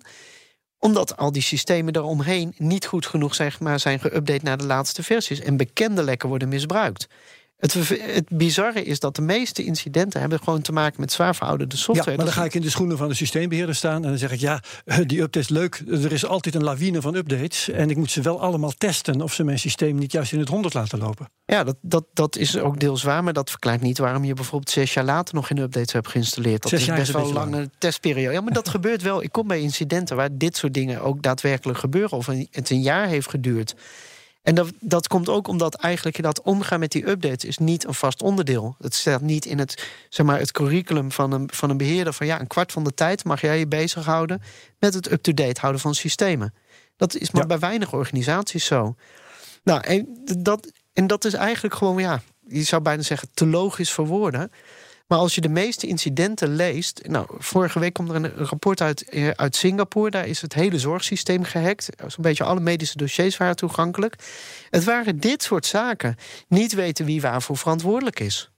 omdat 0.80 1.18
al 1.18 1.32
die 1.32 1.42
systemen 1.42 1.96
eromheen 1.96 2.54
niet 2.58 2.86
goed 2.86 3.06
genoeg 3.06 3.36
zijn, 3.36 3.54
maar 3.60 3.80
zijn 3.80 4.00
geüpdate 4.00 4.44
naar 4.44 4.58
de 4.58 4.66
laatste 4.66 5.04
versies. 5.04 5.40
En 5.40 5.58
bekende 5.58 6.04
lekken 6.04 6.30
worden 6.30 6.50
misbruikt. 6.50 7.08
Het, 7.60 7.74
het 8.00 8.30
bizarre 8.30 8.84
is 8.84 9.00
dat 9.00 9.16
de 9.16 9.22
meeste 9.22 9.64
incidenten 9.64 10.20
hebben 10.20 10.40
gewoon 10.40 10.62
te 10.62 10.72
maken 10.72 11.00
met 11.00 11.12
zwaar 11.12 11.36
verouderde 11.36 11.76
Ja, 11.76 11.82
software. 11.82 12.16
maar 12.18 12.26
dan 12.26 12.34
ga 12.34 12.44
ik 12.44 12.54
in 12.54 12.62
de 12.62 12.70
schoenen 12.70 12.98
van 12.98 13.08
de 13.08 13.14
systeembeheerder 13.14 13.76
staan 13.76 14.04
en 14.04 14.10
dan 14.10 14.18
zeg 14.18 14.32
ik 14.32 14.40
ja, 14.40 14.62
eh, 14.86 14.98
die 15.06 15.22
update 15.22 15.40
is 15.40 15.50
leuk. 15.50 15.84
Er 15.88 16.12
is 16.12 16.26
altijd 16.26 16.56
een 16.56 16.64
lawine 16.64 17.02
van 17.02 17.16
updates 17.16 17.70
en 17.70 17.90
ik 17.90 17.98
moet 17.98 18.12
ze 18.12 18.22
wel 18.22 18.42
allemaal 18.42 18.72
testen 18.78 19.22
of 19.22 19.34
ze 19.34 19.44
mijn 19.44 19.60
systeem 19.60 19.96
niet 19.96 20.12
juist 20.12 20.32
in 20.34 20.40
het 20.40 20.50
honderd 20.50 20.74
laten 20.74 21.00
lopen. 21.00 21.30
Ja, 21.46 21.64
dat, 21.64 21.76
dat, 21.82 22.06
dat 22.14 22.38
is 22.38 22.58
ook 22.58 22.80
deels 22.80 23.04
waar, 23.04 23.24
maar 23.24 23.34
dat 23.34 23.50
verklaart 23.50 23.82
niet 23.82 23.98
waarom 23.98 24.24
je 24.24 24.34
bijvoorbeeld 24.34 24.70
zes 24.70 24.94
jaar 24.94 25.06
later 25.06 25.36
nog 25.36 25.48
geen 25.48 25.58
updates 25.58 25.94
hebt 25.94 26.08
geïnstalleerd. 26.08 26.62
Dat 26.62 26.72
Zes 26.72 26.82
is 26.82 26.96
best 26.96 27.12
wel 27.12 27.28
een 27.28 27.34
lange 27.34 27.70
testperiode. 27.78 28.34
Ja, 28.34 28.42
maar 28.42 28.54
dat 28.54 28.70
gebeurt 28.80 29.02
wel. 29.02 29.24
Ik 29.24 29.32
kom 29.32 29.48
bij 29.48 29.60
incidenten 29.62 30.16
waar 30.16 30.30
dit 30.32 30.58
soort 30.58 30.74
dingen 30.74 31.02
ook 31.02 31.22
daadwerkelijk 31.22 31.80
gebeuren, 31.80 32.18
of 32.18 32.26
het 32.52 32.70
een 32.70 32.82
jaar 32.82 33.08
heeft 33.08 33.30
geduurd. 33.30 33.76
En 34.42 34.56
dat, 34.56 34.72
dat 34.80 35.08
komt 35.08 35.30
ook 35.30 35.48
omdat 35.48 35.76
eigenlijk 35.76 36.22
dat 36.22 36.42
omgaan 36.42 36.80
met 36.80 36.92
die 36.92 37.08
updates 37.10 37.44
is 37.50 37.58
niet 37.58 37.88
een 37.88 37.94
vast 37.94 38.22
onderdeel. 38.22 38.76
Het 38.80 38.96
staat 38.96 39.22
niet 39.22 39.46
in 39.46 39.60
het, 39.60 39.88
zeg 40.10 40.26
maar, 40.26 40.40
het 40.40 40.52
curriculum 40.52 41.12
van 41.12 41.32
een, 41.32 41.50
van 41.54 41.70
een 41.70 41.78
beheerder 41.78 42.14
van 42.14 42.26
ja, 42.28 42.40
een 42.40 42.48
kwart 42.48 42.72
van 42.72 42.84
de 42.84 42.94
tijd 42.94 43.24
mag 43.24 43.42
jij 43.42 43.60
je 43.60 43.68
bezighouden 43.68 44.42
met 44.80 44.94
het 44.94 45.12
up-to-date 45.12 45.60
houden 45.60 45.82
van 45.82 45.96
systemen. 45.96 46.54
Dat 46.98 47.16
is 47.16 47.32
maar 47.32 47.42
Ja. 47.42 47.48
bij 47.48 47.60
weinig 47.60 47.94
organisaties 47.94 48.66
zo. 48.66 48.96
Nou, 49.64 49.82
en 49.82 50.24
dat, 50.38 50.72
en 50.94 51.08
dat 51.08 51.26
is 51.26 51.34
eigenlijk 51.34 51.76
gewoon, 51.76 51.98
ja, 51.98 52.22
je 52.48 52.64
zou 52.64 52.82
bijna 52.82 53.02
zeggen, 53.02 53.30
te 53.34 53.48
logisch 53.48 53.92
voor 53.92 54.06
woorden. 54.08 54.52
Maar 55.10 55.18
als 55.20 55.36
je 55.36 55.42
de 55.42 55.50
meeste 55.50 55.88
incidenten 55.88 56.56
leest. 56.56 57.02
Nou, 57.08 57.28
vorige 57.38 57.80
week 57.80 57.94
kwam 57.94 58.10
er 58.10 58.16
een 58.16 58.46
rapport 58.46 58.82
uit, 58.82 59.10
eh, 59.10 59.30
uit 59.30 59.56
Singapore. 59.56 60.10
Daar 60.10 60.28
is 60.28 60.42
het 60.42 60.54
hele 60.54 60.80
zorgsysteem 60.80 61.44
gehackt. 61.44 61.90
Zo'n 62.08 62.24
beetje 62.24 62.44
alle 62.44 62.60
medische 62.60 62.98
dossiers 62.98 63.38
waren 63.38 63.56
toegankelijk. 63.56 64.16
Het 64.70 64.84
waren 64.84 65.20
dit 65.20 65.44
soort 65.44 65.66
zaken. 65.66 66.16
Niet 66.48 66.74
weten 66.74 67.06
wie 67.06 67.22
waarvoor 67.22 67.58
verantwoordelijk 67.58 68.20
is. 68.20 68.50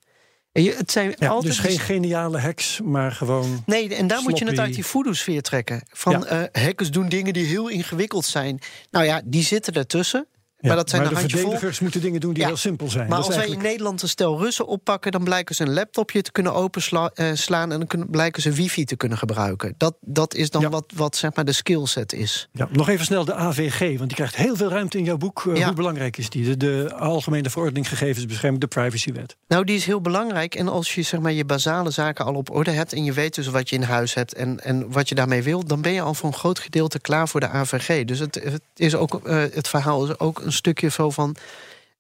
En 0.52 0.64
je, 0.64 0.74
het 0.76 0.92
zijn 0.92 1.16
Ja, 1.18 1.28
altijd 1.30 1.54
dus 1.56 1.62
geen 1.66 1.80
geniale 1.80 2.40
hacks, 2.40 2.80
maar 2.84 3.12
gewoon. 3.12 3.64
Nee, 3.66 3.96
en 3.96 4.08
daar 4.08 4.22
moet 4.22 4.38
je 4.38 4.46
het 4.46 4.60
uit 4.60 4.74
die 4.74 4.86
voodoo-sfeer 4.86 5.42
trekken. 5.42 5.82
Van 5.90 6.12
Ja. 6.12 6.24
eh, 6.26 6.64
hackers 6.64 6.92
doen 6.92 7.10
dingen 7.10 7.34
die 7.34 7.46
heel 7.46 7.68
ingewikkeld 7.68 8.26
zijn. 8.26 8.60
Nou 8.92 9.06
ja, 9.06 9.22
die 9.26 9.44
zitten 9.44 9.74
ertussen. 9.74 10.28
Maar 10.62 10.76
dat 10.76 10.90
zijn 10.90 11.02
maar 11.02 11.12
de 11.12 11.30
verdedigers 11.30 11.80
moeten 11.80 12.02
dingen 12.02 12.20
doen 12.20 12.34
die 12.34 12.46
heel 12.46 12.58
simpel 12.58 12.90
zijn. 12.90 13.08
Maar 13.08 13.18
Dat 13.18 13.26
als 13.26 13.28
is 13.28 13.36
wij 13.36 13.44
in 13.44 13.50
eigenlijk- 13.50 13.72
Nederland 13.72 14.02
een 14.02 14.10
stel 14.10 14.40
Russen 14.40 14.68
oppakken, 14.68 15.12
dan 15.12 15.24
blijken 15.24 15.56
ze 15.56 15.64
een 15.64 15.74
laptopje 15.74 16.22
te 16.22 16.32
kunnen 16.32 16.54
openslaan 16.54 17.12
en 17.16 17.70
dan 17.70 17.88
kunnen, 17.88 18.10
blijken 18.10 18.42
ze 18.42 18.52
wifi 18.52 18.86
te 18.86 18.96
kunnen 18.96 19.18
gebruiken. 19.18 19.74
Dat, 19.78 19.96
dat 20.02 20.34
is 20.34 20.50
dan 20.50 20.70
wat, 20.70 20.86
wat 20.96 21.16
zeg 21.16 21.36
maar 21.36 21.46
de 21.46 21.52
skillset 21.52 22.14
is. 22.14 22.50
Ja, 22.52 22.68
nog 22.72 22.90
even 22.90 23.06
snel 23.06 23.26
de 23.26 23.34
AVG, 23.34 23.80
want 23.80 24.00
die 24.08 24.16
krijgt 24.18 24.36
heel 24.36 24.56
veel 24.56 24.70
ruimte 24.70 24.98
in 24.98 25.04
jouw 25.04 25.18
boek. 25.18 25.46
Eh. 25.56 25.64
Hoe 25.66 25.74
belangrijk 25.74 26.18
is 26.18 26.30
die? 26.30 26.44
De, 26.44 26.58
de 26.58 26.94
Algemene 26.96 27.50
Verordening 27.50 27.90
Gegevensbescherming, 27.90 28.62
de 28.62 28.68
Privacywet. 28.68 29.36
Nou, 29.48 29.64
die 29.64 29.76
is 29.76 29.86
heel 29.86 30.02
belangrijk. 30.02 30.56
En 30.56 30.68
als 30.68 30.96
je 30.96 31.02
zeg 31.02 31.20
maar, 31.20 31.32
je 31.32 31.46
basale 31.46 31.90
zaken 31.92 32.26
al 32.26 32.34
op 32.34 32.52
orde 32.56 32.72
hebt 32.72 32.94
en 32.94 33.04
je 33.04 33.14
weet 33.14 33.36
dus 33.36 33.48
wat 33.48 33.70
je 33.70 33.76
in 33.76 33.82
huis 33.84 34.14
hebt 34.14 34.34
en, 34.34 34.64
en 34.64 34.92
wat 34.92 35.10
je 35.10 35.16
daarmee 35.16 35.44
wil, 35.44 35.66
dan 35.66 35.82
ben 35.82 35.92
je 35.92 36.02
al 36.02 36.14
voor 36.14 36.30
een 36.30 36.36
groot 36.36 36.60
gedeelte 36.60 37.00
klaar 37.00 37.28
voor 37.28 37.40
de 37.40 37.48
AVG. 37.50 38.06
Dus 38.06 38.20
het, 38.20 38.36
het, 38.44 38.62
is 38.76 38.96
ook, 38.96 39.22
eh, 39.28 39.36
het 39.52 39.68
verhaal 39.68 40.04
is 40.06 40.20
ook 40.20 40.40
een 40.40 40.51
stukje 40.54 40.90
zo 40.90 41.10
van. 41.10 41.36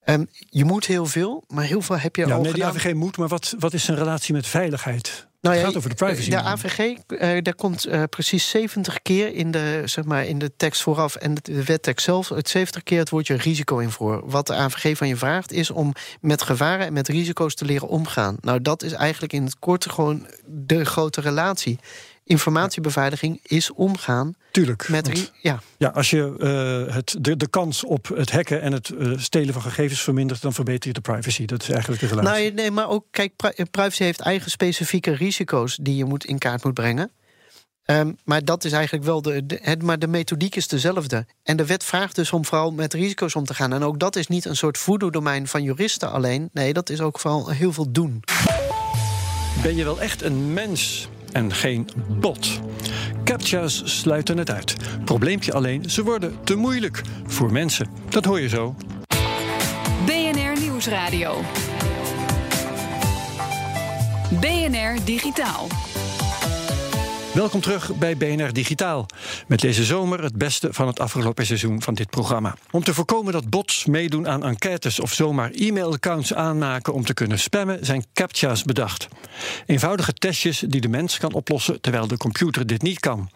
ehm, 0.04 0.26
je 0.50 0.66
moet 0.66 0.86
heel 0.86 1.06
veel, 1.06 1.44
maar 1.48 1.64
heel 1.64 1.82
veel 1.82 1.98
heb 1.98 2.16
je 2.16 2.28
Ja, 2.28 2.34
al 2.34 2.42
nee, 2.42 2.52
gedaan. 2.52 2.70
AVG 2.70 2.94
moet, 2.94 3.18
maar 3.18 3.28
wat, 3.28 3.56
wat 3.60 3.74
is 3.74 3.84
zijn 3.84 3.98
relatie 3.98 4.34
met 4.34 4.48
veiligheid? 4.48 5.30
Nou 5.42 5.56
het 5.56 5.64
ja, 5.64 5.70
gaat 5.70 5.78
over 5.78 5.90
de 5.90 5.96
privacy. 5.96 6.30
De 6.30 6.42
AVG, 6.42 6.78
eh, 7.08 7.38
daar 7.42 7.56
komt 7.56 7.86
eh, 7.86 8.04
precies 8.10 8.50
70 8.50 9.02
keer 9.02 9.34
in 9.36 9.52
de, 9.52 9.82
zeg 9.86 10.06
maar, 10.06 10.26
in 10.26 10.40
de 10.40 10.52
tekst 10.58 10.82
vooraf 10.82 11.16
en 11.16 11.34
de, 11.34 11.42
de 11.42 11.64
wettekst 11.64 12.06
zelf, 12.06 12.30
het 12.30 12.50
70 12.50 12.84
keer 12.84 13.00
het 13.00 13.10
woordje 13.10 13.36
risico 13.36 13.78
in 13.78 13.90
voor. 13.90 14.22
Wat 14.30 14.48
de 14.48 14.54
AVG 14.54 14.98
van 14.98 15.08
je 15.08 15.16
vraagt 15.16 15.52
is 15.52 15.72
om 15.72 15.94
met 16.20 16.42
gevaren 16.42 16.86
en 16.86 16.94
met 16.94 17.08
risico's 17.08 17.56
te 17.56 17.66
leren 17.66 17.88
omgaan. 17.88 18.38
Nou, 18.42 18.62
dat 18.62 18.84
is 18.84 18.92
eigenlijk 18.92 19.34
in 19.34 19.44
het 19.44 19.60
kort 19.60 19.92
gewoon 19.92 20.28
de 20.46 20.86
grote 20.86 21.22
relatie. 21.22 21.80
Informatiebeveiliging 22.24 23.40
is 23.44 23.72
omgaan 23.72 24.34
Tuurlijk. 24.52 24.90
met... 24.90 25.08
want- 25.08 25.32
Ja, 25.42 25.60
Ja, 25.78 25.88
als 25.90 26.10
je 26.10 26.36
eh, 26.88 26.94
het, 26.96 27.16
de, 27.20 27.38
de 27.38 27.48
kans 27.48 27.84
op 27.84 28.08
het 28.16 28.32
hacken 28.32 28.62
en 28.62 28.72
het 28.72 28.90
eh, 28.90 29.12
stelen 29.18 29.54
van 29.54 29.62
gegevens 29.62 30.02
vermindert, 30.02 30.42
dan 30.42 30.54
verbeter 30.54 30.88
je 30.88 30.94
de 30.94 31.02
privacy. 31.02 31.46
Dat 31.46 31.62
is 31.62 31.70
eigenlijk 31.70 32.02
de 32.02 32.08
relatie. 32.08 32.32
nou, 32.44 32.54
nee, 32.54 32.72
maar 32.72 32.90
ook, 32.90 33.06
kijk, 33.12 33.36
pri- 33.36 33.66
privacy 33.72 34.04
heeft 34.04 34.20
eigen 34.20 34.52
specifieke 34.52 35.12
risico's 35.16 35.78
die 35.82 35.96
je 35.96 36.06
moet 36.06 36.26
in 36.26 36.38
kaart 36.38 36.64
moet 36.64 36.74
brengen. 36.74 37.12
Ehm, 37.86 38.12
maar 38.24 38.46
dat 38.46 38.64
is 38.64 38.72
eigenlijk 38.72 39.06
wel 39.06 39.22
de, 39.22 39.46
de, 39.46 39.60
het, 39.62 39.84
maar 39.84 40.00
de 40.00 40.08
methodiek 40.08 40.56
is 40.56 40.68
dezelfde. 40.68 41.26
En 41.44 41.58
de 41.58 41.66
wet 41.66 41.84
vraagt 41.84 42.16
dus 42.16 42.32
om 42.32 42.46
vooral 42.46 42.72
met 42.72 42.94
risico's 42.94 43.36
om 43.36 43.46
te 43.46 43.54
gaan. 43.54 43.74
En 43.74 43.84
ook 43.84 44.00
dat 44.00 44.16
is 44.16 44.28
niet 44.28 44.46
een 44.46 44.56
soort 44.56 44.78
voodoo-domein 44.78 45.48
van 45.48 45.64
juristen 45.64 46.12
alleen. 46.12 46.50
Nee, 46.54 46.74
dat 46.74 46.90
is 46.90 47.02
ook 47.02 47.20
vooral 47.20 47.50
heel 47.50 47.74
veel 47.74 47.92
doen. 47.92 48.24
Ben 49.64 49.76
je 49.76 49.84
wel 49.84 50.02
echt 50.02 50.22
een 50.22 50.54
mens 50.54 51.08
en 51.32 51.54
geen 51.54 51.88
bot? 52.20 52.60
Captcha's 53.24 53.82
sluiten 53.86 54.38
het 54.38 54.52
uit. 54.52 54.76
Probleempje 55.06 55.54
alleen, 55.54 55.90
ze 55.90 56.04
worden 56.04 56.38
te 56.44 56.56
moeilijk 56.56 57.02
voor 57.26 57.52
mensen. 57.52 57.88
Dat 58.10 58.26
hoor 58.26 58.40
je 58.40 58.50
zo. 58.50 58.76
BNR 60.06 60.60
Nieuwsradio. 60.60 61.42
BNR 64.40 65.06
Digitaal. 65.06 65.68
Welkom 67.34 67.62
terug 67.62 67.96
bij 67.96 68.18
BNR 68.18 68.54
Digitaal. 68.54 69.06
Met 69.48 69.60
deze 69.60 69.84
zomer 69.84 70.24
het 70.24 70.36
beste 70.36 70.68
van 70.72 70.88
het 70.88 71.00
afgelopen 71.00 71.46
seizoen 71.46 71.82
van 71.82 71.94
dit 71.94 72.10
programma. 72.10 72.56
Om 72.72 72.84
te 72.84 72.94
voorkomen 72.94 73.34
dat 73.34 73.50
bots 73.50 73.86
meedoen 73.86 74.28
aan 74.28 74.44
enquêtes 74.44 75.00
of 75.00 75.14
zomaar 75.14 75.52
e-mailaccounts 75.52 76.34
aanmaken 76.34 76.94
om 76.94 77.06
te 77.06 77.14
kunnen 77.14 77.40
spammen, 77.40 77.86
zijn 77.86 78.06
captcha's 78.14 78.64
bedacht. 78.64 79.08
Eenvoudige 79.66 80.14
testjes 80.14 80.60
die 80.60 80.82
de 80.82 80.88
mens 80.88 81.18
kan 81.18 81.34
oplossen 81.34 81.82
terwijl 81.82 82.08
de 82.08 82.18
computer 82.18 82.68
dit 82.68 82.82
niet 82.82 83.00
kan. 83.00 83.30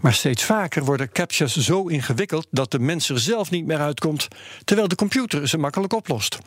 Maar 0.00 0.14
steeds 0.14 0.44
vaker 0.44 0.84
worden 0.84 1.12
captcha's 1.12 1.56
zo 1.56 1.86
ingewikkeld 1.86 2.46
dat 2.50 2.70
de 2.70 2.78
mens 2.78 3.08
er 3.08 3.20
zelf 3.20 3.50
niet 3.50 3.66
meer 3.66 3.78
uitkomt, 3.78 4.28
terwijl 4.64 4.88
de 4.88 4.94
computer 4.94 5.48
ze 5.48 5.58
makkelijk 5.58 5.92
oplost. 5.92 6.38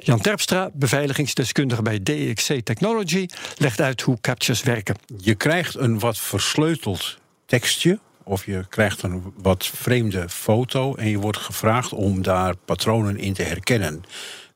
Jan 0.00 0.20
Terpstra, 0.20 0.70
beveiligingsdeskundige 0.72 1.82
bij 1.82 2.02
DXC 2.02 2.60
Technology, 2.64 3.26
legt 3.56 3.80
uit 3.80 4.00
hoe 4.00 4.20
captcha's 4.20 4.62
werken. 4.62 4.96
Je 5.16 5.34
krijgt 5.34 5.74
een 5.74 5.98
wat 5.98 6.18
versleuteld 6.18 7.18
tekstje. 7.46 7.98
Of 8.24 8.46
je 8.46 8.64
krijgt 8.68 9.02
een 9.02 9.32
wat 9.36 9.66
vreemde 9.66 10.28
foto. 10.28 10.94
En 10.94 11.08
je 11.08 11.18
wordt 11.18 11.38
gevraagd 11.38 11.92
om 11.92 12.22
daar 12.22 12.56
patronen 12.56 13.18
in 13.18 13.32
te 13.32 13.42
herkennen. 13.42 14.04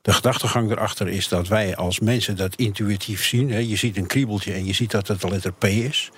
De 0.02 0.12
gedachtegang 0.12 0.70
erachter 0.70 1.08
is 1.08 1.28
dat 1.28 1.48
wij 1.48 1.76
als 1.76 2.00
mensen 2.00 2.36
dat 2.36 2.54
intuïtief 2.54 3.24
zien. 3.24 3.68
Je 3.68 3.76
ziet 3.76 3.96
een 3.96 4.06
kriebeltje 4.06 4.52
en 4.52 4.66
je 4.66 4.72
ziet 4.72 4.90
dat 4.90 5.08
het 5.08 5.20
de 5.20 5.28
letter 5.28 5.52
P 5.52 5.64
is. 5.64 6.10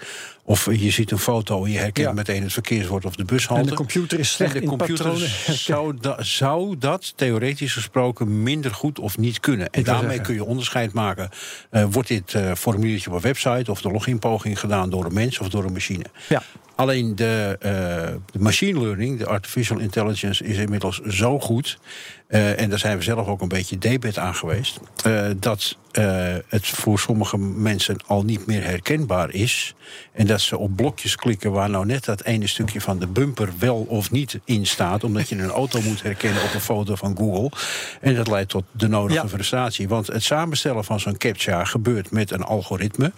Of 0.51 0.69
je 0.75 0.91
ziet 0.91 1.11
een 1.11 1.19
foto 1.19 1.65
en 1.65 1.71
je 1.71 1.79
herkent 1.79 2.07
Ja. 2.09 2.13
meteen 2.13 2.43
het 2.43 2.53
verkeerswoord 2.53 3.05
of 3.05 3.15
de 3.17 3.25
bushalte. 3.25 3.63
En 3.63 3.69
de 3.69 3.75
computer 3.75 4.19
is 4.19 4.33
slecht 4.33 4.55
En 4.55 4.57
de 4.57 4.63
in 4.63 4.69
computer 4.69 5.13
zou, 5.47 5.97
da- 6.01 6.23
zou 6.23 6.79
dat 6.79 7.13
theoretisch 7.17 7.73
gesproken 7.73 8.43
minder 8.43 8.75
goed 8.75 8.99
of 8.99 9.19
niet 9.19 9.41
kunnen. 9.41 9.71
En 9.71 9.83
daarmee 9.83 10.07
zeggen. 10.07 10.25
kun 10.25 10.35
je 10.35 10.45
onderscheid 10.45 10.93
maken. 10.93 11.29
Eh, 11.71 11.85
wordt 11.91 12.09
dit 12.09 12.35
eh, 12.35 12.53
formuliertje 12.55 13.11
op 13.11 13.17
een 13.17 13.23
website 13.23 13.71
of 13.71 13.81
de 13.83 13.91
loginpoging 13.91 14.61
gedaan 14.61 14.91
door 14.91 15.05
een 15.05 15.15
mens 15.15 15.39
of 15.39 15.49
door 15.49 15.65
een 15.65 15.73
machine? 15.73 16.05
Ja. 16.29 16.43
Alleen 16.75 17.17
de, 17.17 17.57
eh, 17.61 17.71
de 18.33 18.39
machine 18.39 18.81
learning, 18.81 19.19
de 19.19 19.27
artificial 19.27 19.79
intelligence, 19.79 20.45
is 20.45 20.57
inmiddels 20.57 21.01
zo 21.01 21.41
goed. 21.41 21.79
en 22.29 22.71
daar 22.71 22.79
zijn 22.79 22.97
we 22.97 23.03
zelf 23.03 23.27
ook 23.27 23.41
een 23.41 23.49
beetje 23.49 23.79
debet 23.79 24.19
aan 24.19 24.35
geweest. 24.35 24.81
dat 25.37 25.77
eh, 25.93 26.35
het 26.49 26.67
voor 26.67 26.99
sommige 26.99 27.39
mensen 27.39 27.97
al 28.07 28.23
niet 28.23 28.47
meer 28.47 28.63
herkenbaar 28.65 29.31
is. 29.31 29.75
En 30.13 30.27
dat 30.27 30.41
ze 30.41 30.59
op 30.59 30.77
blokjes 30.77 31.17
klikken 31.17 31.53
waar 31.53 31.71
nou 31.71 31.87
net 31.87 32.05
dat 32.05 32.23
ene 32.25 32.47
stukje 32.47 32.81
van 32.81 32.99
de 32.99 33.07
bumper 33.07 33.49
wel 33.59 33.85
of 33.89 34.11
niet 34.11 34.39
in 34.45 34.67
staat. 34.67 35.05
Omdat 35.05 35.29
je 35.29 35.39
een 35.39 35.51
auto 35.51 35.81
moet 35.81 36.03
herkennen 36.03 36.43
op 36.43 36.55
een 36.55 36.61
foto 36.61 36.95
van 36.95 37.17
Google. 37.17 37.51
En 38.01 38.15
dat 38.15 38.29
leidt 38.29 38.51
tot 38.51 38.65
de 38.73 38.89
nodige 38.89 39.23
Ja. 39.23 39.29
frustratie. 39.29 39.89
Want 39.89 40.07
het 40.07 40.23
samenstellen 40.23 40.85
van 40.85 41.01
zo'n 41.01 41.17
captcha 41.17 41.65
gebeurt 41.65 42.11
met 42.11 42.31
een 42.31 42.43
algoritme. 42.43 43.13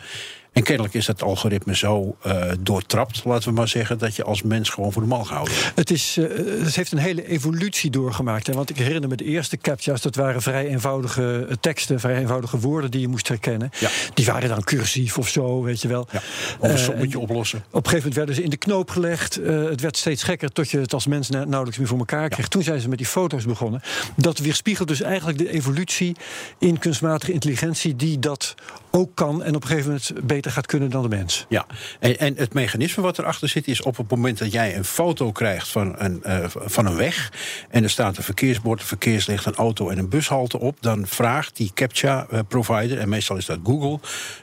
En 0.53 0.63
kennelijk 0.63 0.95
is 0.95 1.07
dat 1.07 1.23
algoritme 1.23 1.77
zo 1.77 2.17
eh, 2.23 2.51
doortrapt, 2.61 3.25
laten 3.25 3.49
we 3.49 3.55
maar 3.55 3.69
zeggen, 3.69 3.99
dat 3.99 4.17
je 4.17 4.25
als 4.25 4.43
mens 4.43 4.69
gewoon 4.69 4.93
voor 4.93 5.03
de 5.03 5.09
mal 5.09 5.25
gehouden 5.25 5.55
wordt. 5.55 5.73
Het, 5.75 5.91
is, 5.91 6.17
eh, 6.17 6.25
het 6.65 6.77
heeft 6.77 6.93
een 6.93 6.99
hele 6.99 7.27
evolutie 7.27 7.91
doorgemaakt. 7.91 8.47
Hè? 8.47 8.53
Want 8.53 8.71
ik 8.71 8.77
herinner 8.77 9.09
me 9.09 9.17
de 9.17 9.25
eerste 9.25 9.57
captcha's, 9.57 10.01
dat 10.03 10.15
waren 10.15 10.43
vrij 10.43 10.67
eenvoudige 10.67 11.47
eh, 11.49 11.57
teksten, 11.61 12.01
vrij 12.01 12.17
eenvoudige 12.17 12.59
woorden 12.59 12.91
die 12.91 13.01
je 13.01 13.09
moest 13.09 13.29
herkennen. 13.29 13.71
Ja. 13.81 13.91
Die 14.15 14.27
waren 14.27 14.49
dan 14.49 14.65
cursief 14.65 15.19
of 15.19 15.29
zo, 15.29 15.63
weet 15.63 15.81
je 15.81 15.89
wel. 15.89 16.09
Ja, 16.13 16.21
of 16.59 16.71
een 16.71 16.79
sommetje 16.79 17.19
en 17.19 17.23
oplossen. 17.23 17.59
Op 17.59 17.65
een 17.85 17.91
gegeven 17.91 17.97
moment 17.97 18.15
werden 18.15 18.35
ze 18.35 18.43
in 18.43 18.51
de 18.51 18.57
knoop 18.57 18.91
gelegd. 18.91 19.35
Het 19.45 19.81
werd 19.81 19.97
steeds 19.97 20.23
gekker 20.23 20.53
tot 20.53 20.71
je 20.71 20.79
het 20.79 20.95
als 20.95 21.07
mens 21.07 21.29
na- 21.31 21.45
nauwelijks 21.45 21.79
meer 21.79 21.89
voor 21.89 21.99
elkaar 21.99 22.29
kreeg. 22.29 22.49
Toen 22.49 22.63
zijn 22.63 22.81
ze 22.81 22.89
met 22.89 22.99
die 22.99 23.07
foto's 23.07 23.45
begonnen. 23.45 23.83
Dat 24.17 24.39
weerspiegelt 24.39 24.89
dus 24.89 25.01
eigenlijk 25.01 25.39
de 25.39 25.51
evolutie 25.51 26.17
in 26.59 26.79
kunstmatige 26.79 27.33
intelligentie, 27.33 27.97
die 27.97 28.19
dat 28.19 28.55
ook 28.95 29.15
kan 29.15 29.43
en 29.43 29.55
op 29.55 29.63
een 29.63 29.69
gegeven 29.69 29.91
moment 29.91 30.27
beter 30.27 30.51
gaat 30.51 30.67
kunnen 30.67 30.91
dan 30.91 31.03
de 31.03 31.09
mens. 31.09 31.47
Ja, 31.49 31.67
en, 32.01 32.19
en 32.19 32.35
het 32.37 32.55
mechanisme 32.55 33.03
wat 33.03 33.19
erachter 33.19 33.49
zit 33.49 33.69
is 33.69 33.83
op 33.83 33.97
het 33.97 34.11
moment 34.11 34.39
dat 34.39 34.53
jij 34.53 34.77
een 34.77 34.85
foto 34.85 35.33
krijgt 35.33 35.69
van 35.69 35.95
een, 35.99 36.23
eh, 36.23 36.45
van 36.49 36.87
een 36.87 36.97
weg. 36.97 37.33
en 37.71 37.83
er 37.83 37.91
staat 37.91 38.17
een 38.17 38.23
verkeersbord, 38.23 38.81
een 38.81 38.87
verkeerslicht, 38.87 39.47
een 39.47 39.55
auto 39.55 39.89
en 39.89 39.99
een 39.99 40.09
bushalte 40.09 40.59
op. 40.59 40.77
dan 40.81 41.07
vraagt 41.07 41.57
die 41.57 41.71
CAPTCHA-provider, 41.75 42.99
en 42.99 43.09
meestal 43.09 43.37
is 43.37 43.47
dat 43.47 43.59
Google. 43.65 43.99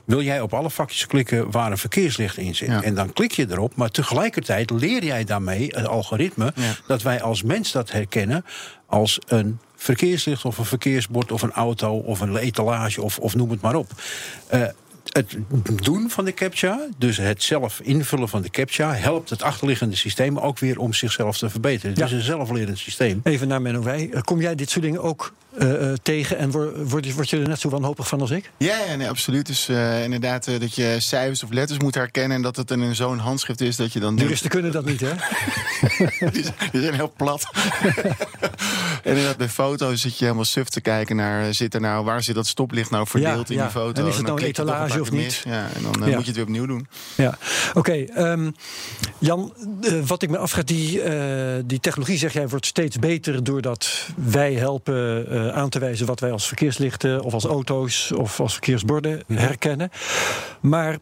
wil 0.06 0.22
jij 0.22 0.42
op 0.42 0.54
alle 0.54 0.70
vakjes 0.70 1.06
klikken 1.06 1.52
waar 1.52 1.72
een 1.72 1.78
verkeerslicht 1.78 2.38
in 2.38 2.56
zit? 2.56 2.68
Ja. 2.68 2.84
En 2.84 2.96
dan 2.96 3.14
klik 3.14 3.32
je 3.32 3.48
erop, 3.50 3.76
maar 3.76 3.90
tegelijkertijd 3.90 4.70
leer 4.70 5.04
jij 5.04 5.24
daarmee 5.24 5.68
het 5.68 5.88
algoritme. 5.88 6.54
Ja. 6.56 6.76
dat 6.88 7.02
wij 7.02 7.22
als 7.22 7.44
mens 7.44 7.72
dat 7.72 7.92
herkennen 7.92 8.46
als 8.86 9.20
een 9.28 9.60
verkeerslicht 9.84 10.46
of 10.46 10.58
een 10.58 10.66
verkeersbord 10.66 11.32
of 11.32 11.42
een 11.42 11.52
auto 11.52 11.98
of 11.98 12.20
een 12.20 12.36
etalage 12.38 13.02
of, 13.02 13.20
of 13.20 13.36
noem 13.36 13.50
het 13.50 13.62
maar 13.62 13.76
op. 13.76 13.92
Eh, 14.48 14.62
het 15.10 15.36
doen 15.84 16.10
van 16.10 16.26
de 16.26 16.34
captcha, 16.34 16.80
dus 16.98 17.18
het 17.18 17.44
zelf 17.44 17.80
invullen 17.84 18.30
van 18.30 18.42
de 18.42 18.50
captcha, 18.50 18.94
helpt 18.94 19.30
het 19.30 19.42
achterliggende 19.44 19.96
systeem 19.96 20.38
ook 20.40 20.60
weer 20.60 20.80
om 20.80 20.94
zichzelf 20.94 21.38
te 21.38 21.50
verbeteren. 21.50 21.90
Het 21.90 22.00
Ja. 22.00 22.06
is 22.06 22.12
een 22.12 22.22
zelflerend 22.22 22.78
systeem. 22.78 23.20
Even 23.24 23.48
naar 23.48 23.62
Menno 23.62 23.84
Wij. 23.84 24.10
Eh, 24.14 24.22
Kom 24.22 24.42
jij 24.42 24.56
dit 24.56 24.70
soort 24.70 24.84
dingen 24.86 25.02
ook 25.04 25.34
eh, 25.58 25.94
tegen 26.04 26.38
en 26.38 26.52
word, 26.52 26.90
word, 26.90 27.06
je- 27.06 27.14
word 27.14 27.30
je 27.30 27.40
er 27.40 27.48
net 27.48 27.60
zo 27.60 27.70
wanhopig 27.70 28.08
van 28.08 28.22
als 28.22 28.32
ik? 28.32 28.52
Ja, 28.58 28.78
ja 28.90 28.96
nee, 28.96 29.10
absoluut. 29.10 29.46
Dus 29.46 29.70
eh, 29.70 30.04
inderdaad 30.04 30.46
dat 30.60 30.76
je 30.76 30.96
cijfers 31.00 31.44
of 31.44 31.52
letters 31.52 31.80
moet 31.80 31.96
herkennen... 31.96 32.38
en 32.38 32.44
dat 32.44 32.56
het 32.56 32.72
in 32.72 32.96
zo'n 32.96 33.18
handschrift 33.18 33.62
is 33.62 33.76
dat 33.76 33.94
je 33.94 34.00
dan... 34.00 34.16
Juristen 34.16 34.50
kunnen 34.50 34.72
dat 34.72 34.86
niet, 34.86 35.00
hè? 35.02 35.12
die, 36.32 36.44
zijn, 36.44 36.56
die 36.72 36.82
zijn 36.82 36.94
heel 36.94 37.14
plat. 37.18 37.50
en 39.04 39.10
inderdaad, 39.12 39.38
bij 39.38 39.50
foto's 39.50 40.02
zit 40.02 40.18
je 40.18 40.24
helemaal 40.24 40.46
suf 40.46 40.70
te 40.70 40.82
kijken 40.82 41.16
naar... 41.16 41.44
eh, 41.44 41.48
Zit 41.52 41.74
er 41.74 41.82
nou, 41.82 42.06
waar 42.06 42.24
zit 42.24 42.36
dat 42.36 42.48
stoplicht 42.48 42.90
nou 42.90 43.08
verdeeld 43.08 43.50
in 43.50 43.58
die 43.58 43.70
foto? 43.70 44.02
En 44.02 44.08
is 44.08 44.16
het 44.18 44.26
dan 44.26 44.36
nou 44.36 44.40
een 44.48 44.48
etalage 44.54 45.02
of 45.02 45.12
niet? 45.12 45.22
mis. 45.22 45.44
Ja, 45.44 45.68
en 45.76 45.82
dan 45.84 45.94
eh, 45.94 46.00
moet 46.16 46.22
je 46.22 46.28
het 46.28 46.36
weer 46.36 46.44
opnieuw 46.44 46.66
doen. 46.66 46.88
Ja, 47.16 47.38
oké. 47.74 47.92
ehm, 47.94 48.52
Jan, 49.18 49.54
eh, 49.82 49.94
wat 50.06 50.22
ik 50.22 50.30
me 50.30 50.38
afvraag, 50.38 50.64
die, 50.64 51.02
die 51.66 51.80
technologie, 51.80 52.18
zeg 52.18 52.34
jij, 52.34 52.48
wordt 52.48 52.66
steeds 52.66 53.00
beter 53.00 53.44
doordat 53.44 54.08
wij 54.16 54.54
helpen 54.54 55.54
aan 55.54 55.70
te 55.70 55.80
wijzen 55.80 56.06
wat 56.06 56.20
wij 56.20 56.32
als 56.32 56.48
verkeerslichten 56.48 57.22
of 57.24 57.34
als 57.34 57.46
auto's 57.46 58.12
of 58.12 58.40
als 58.40 58.52
verkeersborden 58.52 59.24
herkennen. 59.28 59.90
Maar 60.60 60.98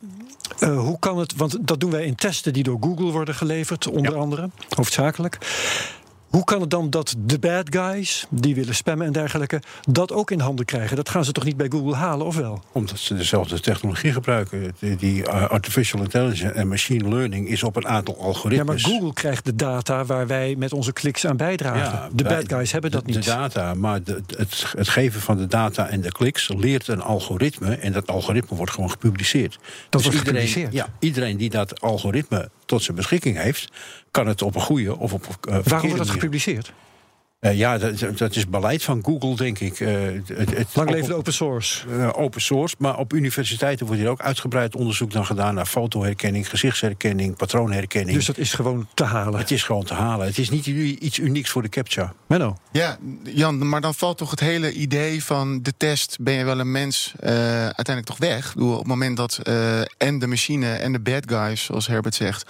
hoe 0.59 0.99
kan 0.99 1.17
het, 1.17 1.35
want 1.35 1.57
dat 1.67 1.79
doen 1.79 1.91
wij 1.91 2.05
in 2.05 2.15
testen 2.15 2.53
die 2.53 2.63
door 2.63 2.77
Google 2.81 3.11
worden 3.11 3.35
geleverd, 3.35 3.87
onder 3.87 4.15
andere, 4.15 4.49
hoofdzakelijk. 4.75 5.37
Hoe 6.29 6.43
kan 6.43 6.61
het 6.61 6.69
dan 6.69 6.89
dat 6.89 7.15
de 7.17 7.39
bad 7.39 7.75
guys, 7.75 8.25
die 8.29 8.55
willen 8.55 8.75
spammen 8.75 9.05
en 9.05 9.11
dergelijke, 9.11 9.61
dat 9.89 10.11
ook 10.11 10.31
in 10.31 10.39
handen 10.39 10.65
krijgen? 10.65 10.95
Dat 10.95 11.09
gaan 11.09 11.25
ze 11.25 11.31
toch 11.31 11.43
niet 11.43 11.57
bij 11.57 11.67
Google 11.69 11.95
halen, 11.95 12.25
of 12.25 12.35
wel? 12.35 12.63
Omdat 12.71 12.99
ze 12.99 13.15
dezelfde 13.15 13.59
technologie 13.59 14.11
gebruiken. 14.11 14.75
Die, 14.97 15.21
uh, 15.21 15.49
artificial 15.49 16.01
intelligence 16.01 16.53
en 16.53 16.67
machine 16.67 17.09
learning 17.09 17.47
is 17.47 17.63
op 17.63 17.75
een 17.75 17.87
aantal 17.87 18.15
Ja, 18.17 18.23
algoritmes. 18.23 18.83
maar 18.83 18.91
Google 18.93 19.13
krijgt 19.13 19.45
de 19.45 19.55
data 19.55 20.05
waar 20.05 20.27
wij 20.27 20.55
met 20.57 20.73
onze 20.73 20.93
kliks 20.93 21.25
aan 21.25 21.37
bijdragen. 21.37 21.79
Ja, 21.79 22.09
de 22.13 22.23
bad 22.23 22.43
guys 22.47 22.71
hebben 22.71 22.91
dat 22.91 23.05
de, 23.05 23.11
niet. 23.13 23.23
De 23.23 23.29
data, 23.29 23.73
maar 23.73 24.03
de, 24.03 24.21
het, 24.37 24.65
het 24.77 24.89
geven 24.89 25.21
van 25.21 25.37
de 25.37 25.47
data 25.47 25.87
en 25.87 26.01
de 26.01 26.11
kliks 26.11 26.51
leert 26.57 26.87
een 26.87 27.01
algoritme. 27.01 27.75
En 27.75 27.91
dat 27.91 28.07
algoritme 28.07 28.57
wordt 28.57 28.71
gewoon 28.71 28.89
gepubliceerd. 28.91 29.59
Dat 29.89 30.01
Dus 30.01 30.03
wordt 30.03 30.17
iedereen, 30.17 30.47
gepubliceerd. 30.47 30.73
Ja, 30.73 30.87
iedereen 30.99 31.37
die 31.37 31.49
dat 31.49 31.81
algoritme 31.81 32.49
tot 32.67 32.83
zijn 32.83 32.97
beschikking 32.97 33.37
heeft, 33.37 33.71
kan 34.11 34.27
het 34.27 34.41
op 34.41 34.55
een 34.55 34.61
goede 34.61 34.97
of 34.97 35.13
op 35.13 35.25
een 35.25 35.53
uh, 35.53 35.59
Waarom 35.63 35.89
wordt 35.89 36.03
dat 36.03 36.13
gepubliceerd? 36.13 36.73
Uh, 37.41 37.57
ja, 37.57 37.77
dat, 37.77 38.17
dat, 38.17 38.35
is 38.35 38.47
beleid 38.47 38.83
van 38.83 39.03
Google, 39.03 39.35
denk 39.35 39.59
ik. 39.59 39.79
Uh, 39.79 39.89
het, 40.25 40.57
het, 40.57 40.75
Lang 40.75 40.89
leven 40.89 41.15
open 41.15 41.33
source. 41.33 41.87
Uh, 41.87 42.09
open 42.15 42.41
source, 42.41 42.75
maar 42.77 42.97
op 42.97 43.13
universiteiten 43.13 43.85
wordt 43.85 44.01
hier 44.01 44.09
ook 44.09 44.21
uitgebreid 44.21 44.75
onderzoek 44.75 45.11
dan 45.11 45.25
gedaan 45.25 45.55
naar 45.55 45.65
fotoherkenning, 45.65 46.49
gezichtsherkenning, 46.49 47.35
patroonherkenning. 47.35 48.17
Dus 48.17 48.25
dat 48.25 48.37
is 48.37 48.53
gewoon 48.53 48.87
te 48.93 49.03
halen. 49.03 49.39
Het 49.39 49.51
is 49.51 49.63
gewoon 49.63 49.83
te 49.83 49.93
halen. 49.93 50.25
Het 50.25 50.37
is 50.37 50.49
niet 50.49 50.65
iets 50.65 51.19
unieks 51.19 51.49
voor 51.49 51.61
de 51.61 51.69
CAPTCHA. 51.69 52.13
Menno. 52.27 52.57
Ja, 52.71 52.97
Jan, 53.23 53.69
maar 53.69 53.81
dan 53.81 53.95
valt 53.95 54.17
toch 54.17 54.31
het 54.31 54.39
hele 54.39 54.73
idee 54.73 55.23
van 55.23 55.61
de 55.61 55.73
test: 55.77 56.17
ben 56.19 56.33
je 56.33 56.43
wel 56.43 56.59
een 56.59 56.71
mens 56.71 57.13
uh, 57.23 57.29
uiteindelijk 57.63 58.05
toch 58.05 58.17
weg? 58.17 58.53
Bedoel, 58.53 58.71
op 58.71 58.77
het 58.77 58.87
moment 58.87 59.17
dat 59.17 59.39
uh, 59.43 59.79
en 59.97 60.19
de 60.19 60.27
machine 60.27 60.71
en 60.71 60.91
de 60.91 60.99
bad 60.99 61.23
guys, 61.29 61.63
zoals 61.63 61.87
Herbert 61.87 62.15
zegt 62.15 62.45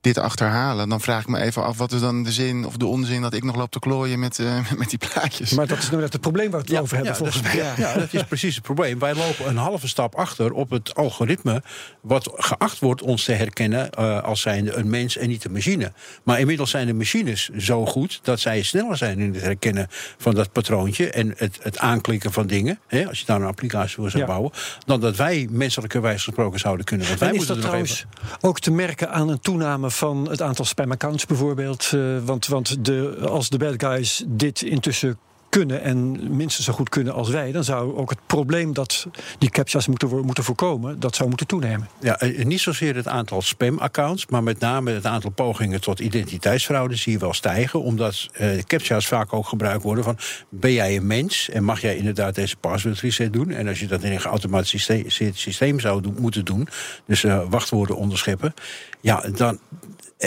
dit 0.00 0.18
achterhalen. 0.18 0.88
Dan 0.88 1.00
vraag 1.00 1.20
ik 1.20 1.28
me 1.28 1.40
even 1.40 1.64
af, 1.64 1.78
wat 1.78 1.92
is 1.92 2.00
dan 2.00 2.22
de 2.22 2.32
zin 2.32 2.66
of 2.66 2.76
de 2.76 2.86
onzin... 2.86 3.22
dat 3.22 3.34
ik 3.34 3.44
nog 3.44 3.56
loop 3.56 3.70
te 3.70 3.78
klooien 3.78 4.18
met, 4.18 4.38
uh, 4.38 4.70
met 4.78 4.90
die 4.90 4.98
plaatjes. 4.98 5.50
Maar 5.50 5.66
dat 5.66 5.78
is 5.78 5.90
nou 5.90 6.02
net 6.02 6.12
het 6.12 6.20
probleem 6.20 6.50
waar 6.50 6.60
we 6.60 6.66
het 6.66 6.74
ja, 6.74 6.80
over 6.80 6.96
hebben, 6.96 7.12
ja, 7.12 7.18
volgens 7.18 7.42
mij. 7.42 7.56
Ja, 7.56 7.74
ja, 7.76 7.94
dat 7.94 8.12
is 8.12 8.24
precies 8.24 8.54
het 8.54 8.64
probleem. 8.64 8.98
Wij 8.98 9.14
lopen 9.14 9.48
een 9.48 9.56
halve 9.56 9.88
stap 9.88 10.14
achter 10.14 10.52
op 10.52 10.70
het 10.70 10.94
algoritme... 10.94 11.62
wat 12.00 12.30
geacht 12.34 12.78
wordt 12.78 13.02
ons 13.02 13.24
te 13.24 13.32
herkennen 13.32 13.90
uh, 13.98 14.22
als 14.22 14.40
zijnde 14.40 14.74
een 14.74 14.90
mens 14.90 15.16
en 15.16 15.28
niet 15.28 15.44
een 15.44 15.52
machine. 15.52 15.92
Maar 16.22 16.40
inmiddels 16.40 16.70
zijn 16.70 16.86
de 16.86 16.94
machines 16.94 17.48
zo 17.48 17.86
goed... 17.86 18.20
dat 18.22 18.40
zij 18.40 18.62
sneller 18.62 18.96
zijn 18.96 19.18
in 19.18 19.34
het 19.34 19.42
herkennen 19.42 19.86
van 20.18 20.34
dat 20.34 20.52
patroontje... 20.52 21.10
en 21.10 21.34
het, 21.36 21.58
het 21.62 21.78
aanklikken 21.78 22.32
van 22.32 22.46
dingen, 22.46 22.78
hè, 22.86 23.08
als 23.08 23.18
je 23.18 23.26
daar 23.26 23.40
een 23.40 23.46
applicatie 23.46 23.96
voor 23.96 24.10
zou 24.10 24.22
Ja. 24.22 24.28
bouwen... 24.28 24.52
dan 24.86 25.00
dat 25.00 25.16
wij 25.16 25.48
menselijkerwijs 25.50 26.24
gesproken 26.24 26.60
zouden 26.60 26.84
kunnen. 26.84 27.06
Want 27.06 27.18
wij 27.18 27.28
En 27.28 27.34
is 27.34 27.40
moeten 27.40 27.56
dat 27.56 27.64
trouwens 27.64 28.06
even... 28.22 28.38
ook 28.40 28.60
te 28.60 28.70
merken 28.70 29.10
aan 29.10 29.28
een 29.28 29.40
toename 29.40 29.89
van 29.90 30.30
het 30.30 30.42
aantal 30.42 30.64
spamaccounts 30.64 31.26
bijvoorbeeld? 31.26 31.90
Eh, 31.94 32.00
want 32.24 32.46
want 32.46 32.84
de, 32.84 33.16
als 33.28 33.48
de 33.48 33.58
bad 33.58 33.74
guys 33.76 34.24
dit 34.26 34.62
intussen 34.62 35.18
kunnen 35.50 35.82
en 35.82 36.18
minstens 36.36 36.66
zo 36.66 36.72
goed 36.72 36.88
kunnen 36.88 37.14
als 37.14 37.28
wij, 37.28 37.52
dan 37.52 37.64
zou 37.64 37.96
ook 37.96 38.10
het 38.10 38.18
probleem 38.26 38.72
dat 38.72 39.06
die 39.38 39.50
captcha's 39.50 39.86
moeten, 39.86 40.24
moeten 40.24 40.44
voorkomen, 40.44 41.00
dat 41.00 41.16
zou 41.16 41.28
moeten 41.28 41.46
toenemen. 41.46 41.88
Ja, 42.00 42.18
eh, 42.18 42.44
niet 42.44 42.60
zozeer 42.60 42.96
het 42.96 43.08
aantal 43.08 43.42
spam-accounts, 43.42 44.26
maar 44.26 44.42
met 44.42 44.58
name 44.58 44.90
het 44.90 45.06
aantal 45.06 45.30
pogingen 45.30 45.80
tot 45.80 46.00
identiteitsfraude 46.00 46.96
zie 46.96 47.12
je 47.12 47.18
wel 47.18 47.32
stijgen. 47.32 47.82
Omdat 47.82 48.28
eh 48.32 48.62
captcha's 48.62 49.06
vaak 49.06 49.32
ook 49.32 49.46
gebruikt 49.46 49.82
worden 49.82 50.04
van: 50.04 50.18
ben 50.48 50.72
jij 50.72 50.96
een 50.96 51.06
mens 51.06 51.48
en 51.48 51.64
mag 51.64 51.80
jij 51.80 51.96
inderdaad 51.96 52.34
deze 52.34 52.56
password 52.56 53.00
reset 53.00 53.32
doen? 53.32 53.50
En 53.50 53.68
als 53.68 53.80
je 53.80 53.86
dat 53.86 54.02
in 54.02 54.12
een 54.12 54.20
geautomatisch 54.20 54.90
systeem, 55.34 55.80
zou 55.80 56.12
moeten 56.20 56.44
doen, 56.44 56.68
dus 57.06 57.24
eh, 57.24 57.42
wachtwoorden 57.48 57.96
onderscheppen, 57.96 58.54
ja, 59.00 59.20
dan. 59.34 59.58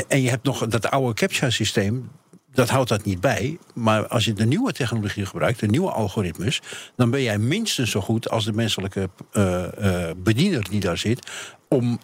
En 0.08 0.22
je 0.22 0.30
hebt 0.30 0.44
nog 0.44 0.68
dat 0.68 0.90
oude 0.90 1.14
captcha-systeem. 1.14 2.10
Dat 2.54 2.70
houdt 2.70 2.90
dat 2.90 3.04
niet 3.04 3.22
bij. 3.22 3.58
Maar 3.74 4.08
als 4.08 4.26
je 4.26 4.34
de 4.34 4.46
nieuwe 4.46 4.72
technologie 4.74 5.26
gebruikt, 5.26 5.60
de 5.60 5.68
nieuwe 5.68 5.92
algoritmes, 5.92 6.62
dan 6.96 7.10
ben 7.10 7.22
jij 7.22 7.38
minstens 7.38 7.92
zo 7.92 8.02
goed 8.02 8.30
als 8.30 8.46
de 8.46 8.54
menselijke 8.54 9.10
eh, 9.32 10.10
eh, 10.10 10.16
bediener 10.18 10.70
die 10.70 10.80
daar 10.80 10.98
zit. 10.98 11.30
om 11.68 12.00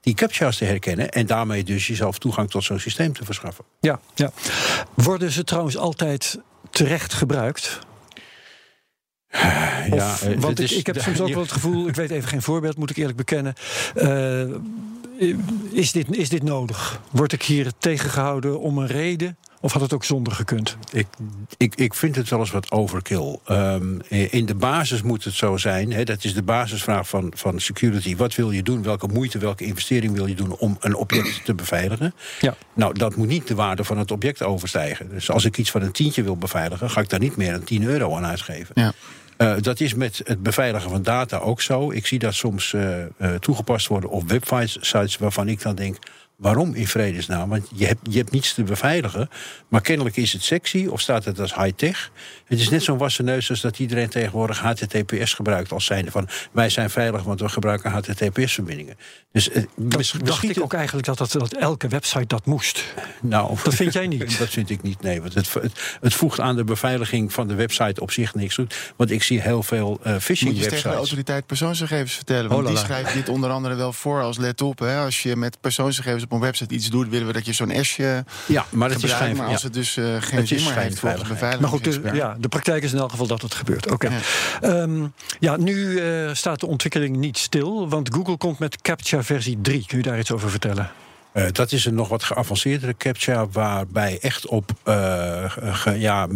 die 0.00 0.14
captcha's 0.14 0.56
te 0.56 0.64
herkennen. 0.64 1.10
en 1.10 1.26
daarmee 1.26 1.64
dus 1.64 1.86
jezelf 1.86 2.18
toegang 2.18 2.50
tot 2.50 2.64
zo'n 2.64 2.78
systeem 2.78 3.12
te 3.12 3.24
verschaffen. 3.24 3.64
Ja, 3.80 4.00
ja. 4.14 4.32
Worden 4.94 5.30
ze 5.30 5.44
trouwens 5.44 5.76
altijd 5.76 6.38
terecht 6.70 7.12
gebruikt? 7.14 7.78
ja, 9.30 9.88
Of- 9.90 10.22
eh, 10.22 10.38
want 10.38 10.56
dit 10.56 10.70
ik, 10.70 10.86
heb 10.86 11.00
soms 11.00 11.20
ook 11.20 11.28
wel 11.38 11.42
het 11.42 11.52
gevoel, 11.52 11.88
ik 11.88 11.94
weet 11.94 12.10
even 12.10 12.28
geen 12.28 12.42
voorbeeld, 12.42 12.76
moet 12.76 12.90
ik 12.90 12.96
eerlijk 12.96 13.16
bekennen. 13.16 13.54
Is, 15.70 15.92
dit, 15.92 16.16
is 16.16 16.28
dit 16.28 16.42
nodig? 16.42 17.00
Word 17.10 17.32
ik 17.32 17.42
hier 17.42 17.72
tegengehouden 17.78 18.60
om 18.60 18.78
een 18.78 18.86
reden? 18.86 19.36
Of 19.64 19.72
had 19.72 19.82
het 19.82 19.92
ook 19.92 20.04
zonder 20.04 20.32
gekund? 20.32 20.76
Ik, 20.92 21.06
ik, 21.56 21.74
ik 21.74 21.94
vind 21.94 22.16
het 22.16 22.28
wel 22.28 22.38
eens 22.38 22.50
wat 22.50 22.70
overkill. 22.70 23.38
Ehm, 23.44 23.98
in 24.08 24.46
de 24.46 24.54
basis 24.54 25.02
moet 25.02 25.24
het 25.24 25.34
zo 25.34 25.56
zijn. 25.56 25.92
Hè, 25.92 26.04
dat 26.04 26.24
is 26.24 26.34
de 26.34 26.42
basisvraag 26.42 27.08
van, 27.08 27.32
van 27.36 27.60
security. 27.60 28.16
Wat 28.16 28.34
wil 28.34 28.50
je 28.50 28.62
doen? 28.62 28.82
Welke 28.82 29.06
moeite, 29.06 29.38
welke 29.38 29.64
investering 29.64 30.14
wil 30.14 30.26
je 30.26 30.34
doen 30.34 30.56
om 30.56 30.76
een 30.80 30.94
object 30.94 31.44
te 31.44 31.54
beveiligen? 31.54 32.14
Ja. 32.40 32.54
Nou, 32.74 32.94
dat 32.98 33.16
moet 33.16 33.28
niet 33.28 33.46
de 33.46 33.54
waarde 33.54 33.84
van 33.84 33.98
het 33.98 34.10
object 34.10 34.42
overstijgen. 34.42 35.08
Dus 35.08 35.30
als 35.30 35.44
ik 35.44 35.58
iets 35.58 35.70
van 35.70 35.82
een 35.82 35.92
tientje 35.92 36.22
wil 36.22 36.36
beveiligen, 36.36 36.90
ga 36.90 37.00
ik 37.00 37.08
daar 37.08 37.20
niet 37.20 37.36
meer 37.36 37.52
dan 37.52 37.64
10 37.64 37.82
euro 37.82 38.16
aan 38.16 38.24
uitgeven. 38.24 38.74
Ja. 38.74 38.92
Eh, 39.36 39.54
dat 39.60 39.80
is 39.80 39.94
met 39.94 40.20
het 40.24 40.42
beveiligen 40.42 40.90
van 40.90 41.02
data 41.02 41.38
ook 41.38 41.60
zo. 41.60 41.90
Ik 41.90 42.06
zie 42.06 42.18
dat 42.18 42.34
soms 42.34 42.72
eh, 42.72 43.02
eh, 43.02 43.10
toegepast 43.40 43.86
worden 43.86 44.10
op 44.10 44.28
websites 44.28 45.16
waarvan 45.16 45.48
ik 45.48 45.62
dan 45.62 45.74
denk. 45.74 45.96
Waarom 46.42 46.74
in 46.74 46.86
vredesnaam? 46.86 47.48
Want 47.48 47.68
je 47.74 47.86
hebt, 47.86 48.00
je 48.10 48.18
hebt 48.18 48.30
niets 48.30 48.54
te 48.54 48.62
beveiligen. 48.62 49.28
Maar 49.68 49.80
kennelijk 49.80 50.16
is 50.16 50.32
het 50.32 50.42
sexy 50.42 50.86
of 50.86 51.00
staat 51.00 51.24
het 51.24 51.40
als 51.40 51.54
high-tech. 51.54 52.10
Het 52.44 52.60
is 52.60 52.68
net 52.68 52.82
zo'n 52.82 52.98
wassen 52.98 53.24
neus 53.24 53.50
als 53.50 53.60
dat 53.60 53.78
iedereen 53.78 54.08
tegenwoordig 54.08 54.58
HTTPS 54.60 55.34
gebruikt. 55.34 55.72
Als 55.72 55.84
zijnde 55.84 56.10
van 56.10 56.28
wij 56.52 56.68
zijn 56.68 56.90
veilig, 56.90 57.22
want 57.22 57.40
we 57.40 57.48
gebruiken 57.48 57.90
HTTPS-verbindingen. 57.90 58.96
Dus 59.32 59.50
eh, 59.50 59.54
Dat 59.76 59.96
mis- 59.96 60.10
dacht 60.10 60.24
misschien- 60.24 60.50
ik 60.50 60.62
ook 60.62 60.72
eigenlijk 60.72 61.06
dat, 61.06 61.18
dat, 61.18 61.32
dat 61.32 61.52
elke 61.52 61.88
website 61.88 62.26
dat 62.26 62.46
moest. 62.46 62.84
nou, 63.20 63.56
Dat 63.64 63.74
vind 63.74 63.92
jij 63.92 64.06
niet? 64.06 64.38
Dat 64.38 64.48
vind 64.48 64.70
ik 64.70 64.82
niet, 64.82 65.02
nee. 65.02 65.20
Want 65.20 65.34
het, 65.34 65.52
het, 65.54 65.96
het 66.00 66.14
voegt 66.14 66.40
aan 66.40 66.56
de 66.56 66.64
beveiliging 66.64 67.32
van 67.32 67.48
de 67.48 67.54
website 67.54 68.00
op 68.00 68.10
zich 68.10 68.34
niks 68.34 68.54
toe. 68.54 68.66
Want 68.96 69.10
ik 69.10 69.22
zie 69.22 69.40
heel 69.40 69.62
veel 69.62 69.98
eh 70.02 70.16
phishing 70.16 70.50
Moet 70.52 70.62
je 70.62 70.68
tegen 70.68 70.90
de 70.90 70.96
autoriteit 70.96 71.46
persoonsgegevens 71.46 72.14
vertellen. 72.14 72.50
Want 72.50 72.66
die 72.66 72.76
schrijft 72.76 73.12
dit 73.12 73.28
onder 73.28 73.50
andere 73.50 73.74
wel 73.74 73.92
voor 73.92 74.22
als 74.22 74.38
let 74.38 74.60
op. 74.60 74.78
Hè, 74.78 74.98
als 74.98 75.22
je 75.22 75.36
met 75.36 75.60
persoonsgegevens 75.60 76.22
op 76.24 76.31
een 76.32 76.40
website 76.40 76.74
iets 76.74 76.90
doet, 76.90 77.08
willen 77.08 77.26
we 77.26 77.32
dat 77.32 77.46
je 77.46 77.52
zo'n 77.52 77.84
S'je 77.84 78.24
Ja, 78.46 78.66
maar 78.70 78.90
het 78.90 79.02
is 79.02 79.10
schijn, 79.10 79.36
Maar 79.36 79.46
ja. 79.46 79.52
als 79.52 79.62
het 79.62 79.72
dus 79.72 79.96
eh, 79.96 80.04
geen 80.04 80.46
zin 80.46 80.56
is 80.56 80.64
meer 80.64 80.74
heeft 80.74 80.98
volgens 80.98 81.22
de 81.22 81.34
schijnveiligheid. 81.36 81.60
Maar 81.60 81.70
goed, 81.70 81.84
de, 81.84 81.90
beveiligingsexpert. 81.90 82.16
ja, 82.16 82.36
de 82.40 82.48
praktijk 82.48 82.82
is 82.82 82.92
in 82.92 82.98
elk 82.98 83.10
geval 83.10 83.26
dat 83.26 83.42
het 83.42 83.54
gebeurt. 83.54 83.90
Oké. 83.90 84.08
Ja. 84.08 84.18
Ehm, 84.60 85.06
ja, 85.38 85.56
nu 85.56 85.98
eh, 85.98 86.34
staat 86.34 86.60
de 86.60 86.66
ontwikkeling 86.66 87.16
niet 87.16 87.38
stil, 87.38 87.88
want 87.88 88.14
Google 88.14 88.36
komt 88.36 88.58
met 88.58 88.82
CAPTCHA 88.82 89.22
versie 89.22 89.58
3. 89.62 89.84
Kun 89.86 89.96
je 89.96 90.04
daar 90.04 90.18
iets 90.18 90.32
over 90.32 90.50
vertellen? 90.50 90.90
Eh, 91.32 91.44
dat 91.52 91.72
is 91.72 91.84
een 91.84 91.94
nog 91.94 92.08
wat 92.08 92.22
geavanceerdere 92.22 92.96
captcha, 92.96 93.48
waarbij 93.48 94.18
echt 94.20 94.46
op 94.46 94.70
eh, 94.82 95.44
ja, 95.94 96.28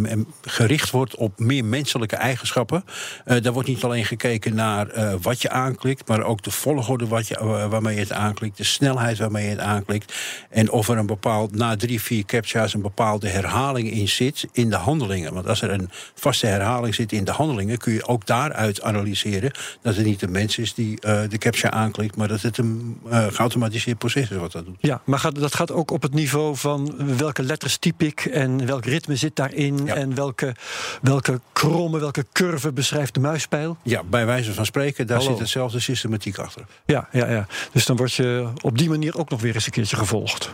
gericht 0.43 0.91
wordt 0.91 1.15
op 1.17 1.39
meer 1.39 1.65
menselijke 1.65 2.17
eigenschappen. 2.17 2.85
Eh, 3.25 3.43
daar 3.43 3.53
wordt 3.53 3.69
niet 3.69 3.85
alleen 3.85 4.05
gekeken 4.05 4.55
naar 4.55 4.89
wat 5.21 5.43
je 5.43 5.51
aanklikt, 5.51 6.09
maar 6.09 6.23
ook 6.23 6.43
de 6.43 6.51
volgorde 6.51 7.07
wat 7.07 7.29
je, 7.29 7.67
waarmee 7.71 7.95
je 7.95 8.01
het 8.01 8.13
aanklikt, 8.13 8.57
de 8.57 8.65
snelheid 8.65 9.19
waarmee 9.19 9.45
je 9.45 9.51
het 9.51 9.59
aanklikt. 9.59 10.15
En 10.51 10.71
of 10.71 10.89
er 10.89 10.99
een 10.99 11.07
bepaald, 11.07 11.55
na 11.55 11.77
drie, 11.77 12.03
vier 12.03 12.25
captcha's, 12.25 12.75
een 12.75 12.83
bepaalde 12.83 13.29
herhaling 13.29 13.91
in 13.91 14.09
zit 14.09 14.47
in 14.53 14.71
de 14.71 14.77
handelingen. 14.77 15.35
Want 15.35 15.49
als 15.49 15.63
er 15.63 15.71
een 15.71 15.91
vaste 16.15 16.47
herhaling 16.47 16.95
zit 16.95 17.13
in 17.13 17.25
de 17.25 17.31
handelingen, 17.31 17.79
kun 17.79 17.93
je 17.93 18.07
ook 18.07 18.27
daaruit 18.27 18.83
analyseren 18.83 19.53
dat 19.83 19.97
het 19.97 20.05
niet 20.05 20.23
een 20.23 20.31
mens 20.31 20.59
is 20.59 20.75
die 20.75 21.01
de 21.01 21.39
captcha 21.39 21.71
aanklikt, 21.71 22.17
maar 22.17 22.29
dat 22.29 22.43
het 22.43 22.59
een 22.59 23.01
geautomatiseerd 23.11 23.99
proces 23.99 24.31
is 24.31 24.37
wat 24.37 24.53
dat 24.53 24.65
doet. 24.65 24.86
Ja, 24.87 25.01
maar 25.05 25.19
gaat, 25.19 25.35
dat 25.41 25.55
gaat 25.55 25.73
ook 25.73 25.91
op 25.91 26.03
het 26.03 26.15
niveau 26.15 26.57
van 26.57 26.95
welke 27.17 27.43
letters 27.43 27.77
typ 27.77 28.03
ik 28.03 28.21
en 28.25 28.67
welk 28.67 28.85
ritme 28.85 29.17
zit 29.17 29.37
daarin 29.37 29.85
Ja. 29.85 29.95
en 29.95 30.15
welke, 30.15 30.55
welke 31.03 31.41
kromme, 31.53 31.99
welke 31.99 32.27
curve 32.33 32.73
beschrijft 32.73 33.15
de 33.15 33.21
muispijl. 33.21 33.77
Ja, 33.83 34.03
bij 34.03 34.27
wijze 34.27 34.55
van 34.55 34.67
spreken, 34.67 35.07
daar 35.07 35.17
Hallo. 35.17 35.31
zit 35.31 35.41
hetzelfde 35.41 35.81
systematiek 35.81 36.39
achter. 36.39 36.65
Ja, 36.85 37.09
ja, 37.13 37.31
ja. 37.31 37.47
Dus 37.73 37.87
dan 37.87 37.97
word 37.97 38.13
je 38.13 38.49
op 38.63 38.79
die 38.79 38.89
manier 38.89 39.19
ook 39.19 39.31
nog 39.31 39.41
weer 39.41 39.55
eens 39.55 39.67
een 39.67 39.73
keertje 39.73 39.97
gevolgd. 39.97 40.51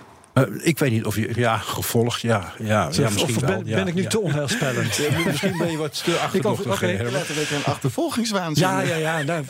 Ik 0.62 0.78
weet 0.78 0.90
niet 0.90 1.04
of 1.04 1.16
je... 1.16 1.30
Ja, 1.34 1.56
gevolgd, 1.56 2.20
ja. 2.20 2.52
ja, 2.58 2.88
ja 2.92 3.06
of 3.06 3.12
misschien 3.12 3.46
wel, 3.46 3.62
ja, 3.64 3.76
ben 3.76 3.86
ik 3.86 3.94
nu 3.94 4.06
te 4.06 4.20
onheilspellend? 4.20 5.00
Misschien 5.26 5.58
ben 5.58 5.70
je 5.70 5.76
wat 5.76 6.04
te 6.04 6.16
achterdochtig, 6.16 6.72
oké. 6.72 6.96
we 6.96 7.46
een 7.54 7.64
achtervolgingswaanzin. 7.64 8.66
Ja, 8.66 8.80
ja, 8.80 8.96
ja. 8.96 9.22
Nou, 9.22 9.44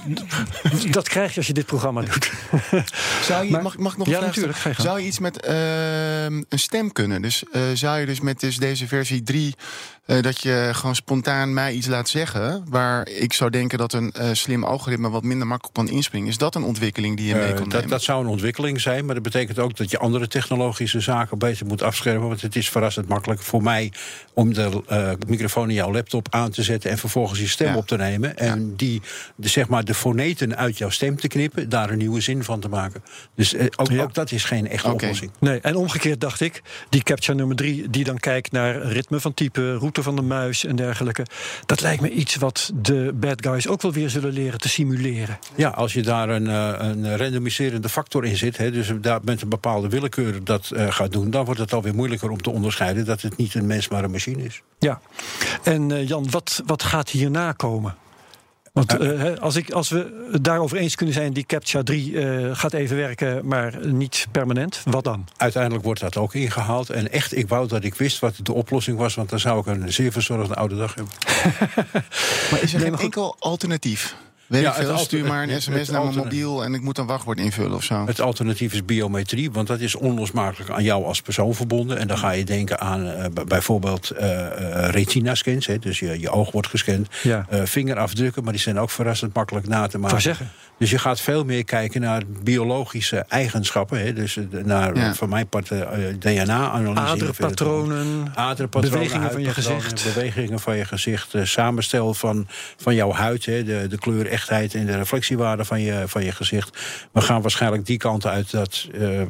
dat 0.91 1.09
krijg 1.09 1.31
je 1.31 1.37
als 1.37 1.47
je 1.47 1.53
dit 1.53 1.67
programma 1.67 2.01
doet. 2.01 2.33
Zou 3.29 3.45
je, 3.45 3.51
Maar- 3.51 3.63
mag, 3.63 3.77
mag 3.77 3.93
ik 3.93 3.99
nog 3.99 4.09
Ja, 4.09 4.21
natuurlijk. 4.21 4.59
Zou 4.77 5.01
je 5.01 5.07
iets 5.07 5.19
met 5.19 5.41
ehm, 5.41 6.43
een 6.49 6.59
stem 6.59 6.93
kunnen? 6.93 7.23
Dus 7.23 7.45
eh, 7.53 7.63
zou 7.75 7.99
je 7.99 8.07
dus 8.07 8.21
met 8.21 8.41
dus 8.41 8.57
deze 8.57 8.87
versie 8.87 9.23
3 9.23 9.55
Eh, 10.02 10.02
dat 10.21 10.41
je 10.43 10.71
gewoon 10.73 10.95
spontaan 10.95 11.53
mij 11.55 11.73
iets 11.73 11.87
laat 11.87 12.09
zeggen. 12.09 12.65
waar 12.69 13.09
ik 13.09 13.33
zou 13.33 13.51
denken 13.51 13.79
dat 13.79 13.93
een 13.93 14.13
eh, 14.13 14.29
slim 14.33 14.65
algoritme 14.65 15.11
wat 15.11 15.23
minder 15.23 15.47
makkelijk 15.47 15.75
kan 15.77 15.89
inspringen. 15.89 16.29
Is 16.29 16.39
dat 16.39 16.55
een 16.55 16.63
ontwikkeling 16.63 17.17
die 17.17 17.27
je 17.27 17.35
mee 17.35 17.43
Eh, 17.43 17.49
kan 17.55 17.63
dat, 17.65 17.73
nemen? 17.73 17.89
dat 17.89 18.03
zou 18.03 18.25
een 18.25 18.31
ontwikkeling 18.31 18.81
zijn, 18.81 19.05
maar 19.05 19.15
dat 19.15 19.23
betekent 19.25 19.59
ook 19.59 19.77
dat 19.77 19.91
je 19.91 19.99
andere 19.99 20.29
technologische 20.29 21.01
zaken 21.01 21.39
beter 21.39 21.67
moet 21.67 21.83
afschermen. 21.83 22.29
Want 22.29 22.41
het 22.43 22.57
is 22.57 22.69
verrassend 22.69 23.09
makkelijk 23.09 23.41
voor 23.43 23.63
mij 23.63 23.93
om 24.35 24.55
de 24.55 24.83
eh, 24.89 25.11
microfoon 25.27 25.69
in 25.69 25.75
jouw 25.75 25.93
laptop 25.93 26.27
aan 26.31 26.51
te 26.51 26.63
zetten 26.63 26.91
en 26.91 26.99
vervolgens 26.99 27.41
je 27.41 27.47
stem 27.49 27.69
Ja. 27.69 27.77
op 27.77 27.87
te 27.87 27.97
nemen. 27.97 28.37
En 28.39 28.77
die, 28.77 29.03
de, 29.37 29.49
zeg 29.49 29.69
maar, 29.69 29.85
de 29.85 29.95
foneten 29.95 30.57
uit 30.57 30.79
jouw 30.79 30.91
stem 30.91 31.17
te 31.17 31.29
knippen, 31.29 31.69
daar 31.69 31.91
een 31.91 31.99
nieuwe 31.99 32.21
zin 32.21 32.45
van 32.45 32.61
te 32.61 32.69
maken. 32.69 33.03
Dus 33.35 33.55
eh, 33.55 33.67
ook, 33.77 33.91
Ja. 33.91 34.03
ook 34.03 34.15
dat 34.15 34.31
is 34.33 34.45
geen 34.45 34.69
echte 34.69 34.93
oplossing. 34.93 35.31
Nee, 35.41 35.61
en 35.61 35.75
omgekeerd 35.77 36.21
dacht 36.21 36.41
ik, 36.41 36.63
die 36.89 37.03
captcha 37.03 37.33
nummer 37.33 37.57
drie, 37.57 37.91
die 37.91 38.05
dan 38.05 38.19
kijkt 38.19 38.53
naar 38.53 38.83
ritme 38.83 39.21
van 39.21 39.35
type, 39.35 39.77
route 39.77 40.02
van 40.03 40.17
de 40.17 40.23
muis 40.23 40.65
en 40.65 40.77
dergelijke. 40.77 41.27
Dat 41.67 41.81
lijkt 41.81 42.03
me 42.03 42.11
iets 42.11 42.37
wat 42.37 42.71
de 42.75 43.13
bad 43.15 43.45
guys 43.47 43.69
ook 43.69 43.83
wel 43.83 43.93
weer 43.93 44.11
zullen 44.11 44.33
leren 44.33 44.61
te 44.61 44.69
simuleren. 44.69 45.39
Ja, 45.55 45.69
als 45.69 45.93
je 45.93 46.03
daar 46.03 46.29
een, 46.29 46.47
eh, 46.49 46.75
een 46.79 47.17
randomiserende 47.17 47.89
factor 47.89 48.25
in 48.25 48.37
zit, 48.37 48.57
hè, 48.57 48.71
dus 48.71 48.93
daar 49.01 49.21
met 49.25 49.43
een 49.43 49.49
bepaalde 49.49 49.89
willekeur 49.89 50.45
dat 50.45 50.71
eh, 50.71 50.93
gaat 50.93 51.13
doen, 51.13 51.31
dan 51.31 51.45
wordt 51.45 51.61
het 51.61 51.73
alweer 51.73 51.95
moeilijker 51.95 52.31
om 52.31 52.43
te 52.43 52.51
onderscheiden 52.51 53.05
dat 53.05 53.21
het 53.23 53.37
niet 53.37 53.55
een 53.55 53.67
mens 53.67 53.89
maar 53.89 54.05
een 54.05 54.11
machine 54.11 54.45
is. 54.45 54.63
Ja. 54.79 55.01
En 55.63 55.93
eh, 55.93 56.09
Jan, 56.09 56.31
wat, 56.31 56.63
wat 56.67 56.83
gaat 56.83 57.11
hierna 57.11 57.53
komen? 57.53 57.95
Want 58.73 58.97
eh, 58.97 59.19
hè, 59.19 59.41
als, 59.41 59.57
ik, 59.57 59.71
als 59.71 59.89
we 59.89 60.29
het 60.33 60.45
daarover 60.45 60.77
eens 60.77 60.95
kunnen 60.95 61.15
zijn, 61.15 61.33
die 61.33 61.45
CAPTCHA 61.45 61.83
3 61.83 62.19
eh, 62.19 62.57
gaat 62.57 62.73
even 62.73 62.97
werken, 62.97 63.47
maar 63.47 63.87
niet 63.87 64.27
permanent, 64.31 64.83
wat 64.85 65.05
dan? 65.05 65.29
Uiteindelijk 65.37 65.85
wordt 65.85 66.01
dat 66.01 66.17
ook 66.17 66.35
ingehaald. 66.35 66.91
En 66.91 67.13
echt, 67.13 67.37
ik 67.37 67.49
wou 67.49 67.69
dat 67.69 67.85
ik 67.85 67.95
wist 67.95 68.19
wat 68.19 68.35
de 68.43 68.53
oplossing 68.53 68.99
was, 68.99 69.15
want 69.15 69.31
dan 69.31 69.39
zou 69.39 69.61
ik 69.61 69.67
een 69.67 69.93
zeer 69.93 70.13
verzorgde 70.13 70.55
oude 70.55 70.77
dag 70.77 70.95
hebben. 70.95 71.13
maar 72.51 72.63
is 72.63 72.75
er 72.75 72.81
Nee, 72.81 72.89
geen 72.91 72.99
enkel 72.99 73.37
alternatief? 73.39 74.17
Weet 74.53 74.63
Ja, 74.63 74.69
ik 74.77 74.83
veel, 74.83 74.91
het 74.93 75.01
stuur 75.01 75.25
maar 75.27 75.43
een 75.43 75.49
het- 75.49 75.63
sms 75.63 75.79
het 75.79 75.91
naar 75.91 76.05
mijn 76.05 76.17
mobiel... 76.17 76.65
en 76.65 76.75
ik 76.75 76.81
moet 76.81 76.99
een 76.99 77.07
wachtwoord 77.07 77.39
invullen 77.39 77.77
of 77.77 77.85
zo. 77.85 78.07
Het 78.07 78.21
alternatief 78.21 78.73
is 78.73 78.85
biometrie, 78.85 79.51
want 79.51 79.67
dat 79.67 79.81
is 79.81 79.95
onlosmakelijk 79.95 80.71
aan 80.71 80.83
jou 80.83 81.05
als 81.05 81.23
persoon 81.23 81.55
verbonden. 81.55 81.99
En 81.99 82.07
dan 82.09 82.19
ga 82.19 82.31
je 82.31 82.45
denken 82.45 82.81
aan 82.81 83.07
eh, 83.07 83.25
bijvoorbeeld 83.47 84.11
eh, 84.11 84.47
eh, 84.47 84.91
retina-scans, 84.91 85.67
hè, 85.67 85.79
dus 85.79 85.99
je, 85.99 86.21
je 86.21 86.31
oog 86.31 86.53
wordt 86.53 86.69
gescand. 86.69 87.09
Ja. 87.23 87.47
Eh, 87.49 87.61
vingerafdrukken, 87.65 88.43
maar 88.45 88.53
die 88.53 88.63
zijn 88.63 88.79
ook 88.79 88.91
verrassend 88.91 89.35
makkelijk 89.35 89.67
na 89.69 89.85
te 89.85 89.91
Voor 89.91 90.01
maken. 90.01 90.21
zeggen. 90.21 90.51
Dus 90.83 90.91
je 90.91 90.99
gaat 90.99 91.21
veel 91.21 91.45
meer 91.45 91.65
kijken 91.65 92.01
naar 92.01 92.23
biologische 92.43 93.25
eigenschappen. 93.29 94.01
Hè, 94.01 94.13
dus 94.13 94.37
eh, 94.37 94.45
naar, 94.65 94.97
Ja. 94.97 95.15
van 95.15 95.29
mijn 95.29 95.47
part, 95.49 95.71
eh, 95.71 95.81
DNA-analyse. 96.19 97.01
Aderpatronen, 97.03 98.33
Aderpatronen, 98.35 98.99
bewegingen 98.99 99.31
van 99.33 99.43
je 99.43 99.51
gezicht. 99.51 100.15
Bewegingen 100.15 100.61
van 100.61 100.77
je 100.77 100.85
gezicht, 100.85 101.35
eh, 101.35 101.45
samenstel 101.45 102.15
van, 102.15 102.47
van 102.77 102.95
jouw 102.95 103.13
huid, 103.13 103.45
hè, 103.45 103.65
de, 103.65 103.87
de 103.89 103.99
kleur, 103.99 104.27
echtheid 104.27 104.75
en 104.75 104.87
de 104.87 104.97
reflectiewaarde 104.97 105.65
van 105.65 105.81
je, 105.81 106.03
van 106.07 106.25
je 106.25 106.33
gezicht. 106.33 106.79
We 107.13 107.21
gaan 107.21 107.43
waarschijnlijk 107.43 107.87
die 107.87 107.99
kant 107.99 108.27
uit 108.27 108.51
dat 108.51 108.89
eh, 109.01 109.23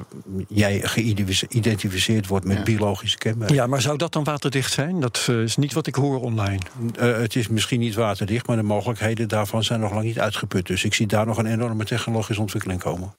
jij 0.48 0.80
geïdentificeerd 0.82 2.26
wordt 2.26 2.44
met 2.46 2.56
Ja. 2.56 2.62
biologische 2.62 3.18
kenmerken. 3.18 3.54
Ja, 3.56 3.66
maar 3.66 3.80
zou 3.80 3.96
dat 3.96 4.12
dan 4.12 4.24
waterdicht 4.24 4.72
zijn? 4.72 5.00
Dat 5.00 5.28
is 5.44 5.56
niet 5.56 5.72
wat 5.72 5.86
ik 5.86 5.94
hoor 5.94 6.20
online. 6.20 6.58
Het 6.98 7.36
is 7.36 7.48
misschien 7.48 7.80
niet 7.80 7.94
waterdicht, 7.94 8.46
maar 8.46 8.56
de 8.56 8.62
mogelijkheden 8.62 9.28
daarvan 9.28 9.64
zijn 9.64 9.80
nog 9.80 9.92
lang 9.92 10.04
niet 10.04 10.20
uitgeput. 10.20 10.66
Dus 10.66 10.84
ik 10.84 10.94
zie 10.94 11.06
daar 11.06 11.26
nog 11.26 11.38
een 11.46 11.52
enorme 11.52 11.84
technologische 11.84 12.40
ontwikkeling 12.40 12.80
komen. 12.80 13.14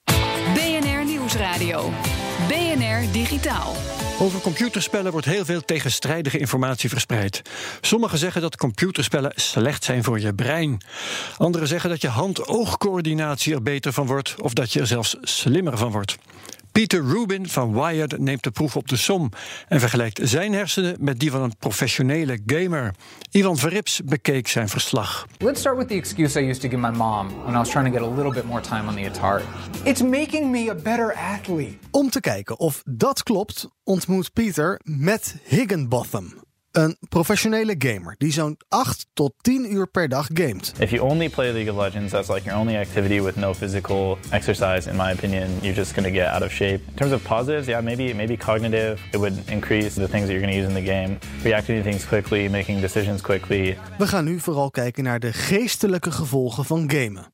BNR 0.54 1.06
Nieuwsradio. 1.06 1.92
BNR 2.48 3.12
Digitaal. 3.12 3.74
Over 4.20 4.40
computerspellen 4.40 5.12
wordt 5.12 5.28
heel 5.28 5.46
veel 5.46 5.62
tegenstrijdige 5.62 6.38
informatie 6.38 6.90
verspreid. 6.90 7.42
Sommigen 7.82 8.18
zeggen 8.18 8.42
dat 8.42 8.58
computerspellen 8.58 9.32
slecht 9.36 9.84
zijn 9.84 10.04
voor 10.04 10.20
je 10.20 10.34
brein. 10.34 10.82
Anderen 11.38 11.68
zeggen 11.68 11.90
dat 11.90 12.02
je 12.02 12.08
hand-oogcoördinatie 12.08 13.54
er 13.54 13.64
beter 13.64 13.94
van 13.94 14.08
wordt 14.08 14.36
of 14.42 14.54
dat 14.54 14.74
je 14.74 14.80
er 14.80 14.88
zelfs 14.88 15.16
slimmer 15.22 15.78
van 15.78 15.92
wordt. 15.92 16.18
Peter 16.74 17.04
Rubin 17.04 17.50
van 17.50 17.74
Wired 17.74 18.20
neemt 18.20 18.44
de 18.44 18.52
proef 18.52 18.76
op 18.76 18.88
de 18.88 18.96
som 18.96 19.30
en 19.68 19.80
vergelijkt 19.80 20.20
zijn 20.24 20.54
hersenen 20.54 20.96
met 21.00 21.20
die 21.20 21.32
van 21.32 21.42
een 21.42 21.58
professionele 21.58 22.40
gamer. 22.46 22.96
Ivan 23.32 23.58
Verrips 23.58 24.02
bekeek 24.06 24.48
zijn 24.48 24.70
verslag. 24.70 25.28
Let's 25.38 25.60
start 25.60 25.78
with 25.78 25.88
the 25.88 25.96
excuse 25.96 26.42
I 26.42 26.50
used 26.50 26.62
to 26.62 26.70
give 26.70 26.82
my 26.82 26.98
mom 26.98 27.28
when 27.44 27.54
I 27.54 27.58
was 27.58 27.70
trying 27.70 27.94
to 27.94 28.00
get 28.00 28.10
a 28.10 28.16
little 28.16 28.32
bit 28.32 28.44
more 28.44 28.62
time 28.62 28.88
on 28.88 28.96
the 28.96 29.12
Atari. 29.12 29.44
It's 29.84 30.02
making 30.02 30.52
me 30.52 30.70
a 30.70 30.76
better 30.76 31.14
athlete. 31.14 31.78
Om 31.92 32.10
te 32.10 32.20
kijken 32.20 32.60
of 32.60 32.82
dat 32.86 33.24
klopt, 33.24 33.68
ontmoet 33.84 34.34
Pieter 34.34 34.80
Matt 34.84 35.36
Higginbotham. 35.44 36.43
Een 36.74 36.98
professionele 37.10 37.76
gamer 37.78 38.16
die 38.18 38.32
zo'n 38.32 38.58
8 38.68 39.06
tot 39.14 39.34
10 39.42 39.74
uur 39.74 39.88
per 39.88 40.08
dag 40.08 40.28
gamet. 40.34 40.74
If 40.80 40.90
you 40.90 41.04
only 41.04 41.30
play 41.30 41.52
League 41.52 41.72
of 41.72 41.78
Legends, 41.78 42.12
that's 42.12 42.30
like 42.30 42.44
your 42.44 42.60
only 42.60 42.76
activity 42.76 43.22
with 43.22 43.36
no 43.36 43.54
physical 43.54 44.18
exercise. 44.30 44.90
In 44.90 44.96
my 44.96 45.12
opinion, 45.12 45.50
you're 45.62 45.76
just 45.76 45.94
going 45.94 46.08
to 46.08 46.20
get 46.20 46.28
out 46.28 46.42
of 46.42 46.52
shape. 46.52 46.80
In 46.88 46.94
terms 46.96 47.12
of 47.12 47.22
positives, 47.22 47.68
yeah, 47.68 47.84
maybe 47.84 48.14
maybe 48.14 48.38
cognitive. 48.38 49.00
It 49.12 49.18
would 49.20 49.50
increase 49.50 49.94
the 49.94 50.08
things 50.08 50.26
that 50.26 50.32
you're 50.32 50.42
going 50.42 50.54
to 50.54 50.60
use 50.60 50.68
in 50.68 50.74
the 50.74 50.92
game, 50.92 51.18
reacting 51.44 51.84
to 51.84 51.90
things 51.90 52.08
quickly, 52.08 52.50
making 52.50 52.82
decisions 52.82 53.22
quickly. 53.22 53.78
We 53.98 54.08
gaan 54.08 54.26
nu 54.26 54.40
vooral 54.40 54.70
kijken 54.70 55.04
naar 55.04 55.20
de 55.20 55.34
geestelijke 55.34 56.12
gevolgen 56.12 56.66
van 56.66 56.92
gamen. 56.92 57.34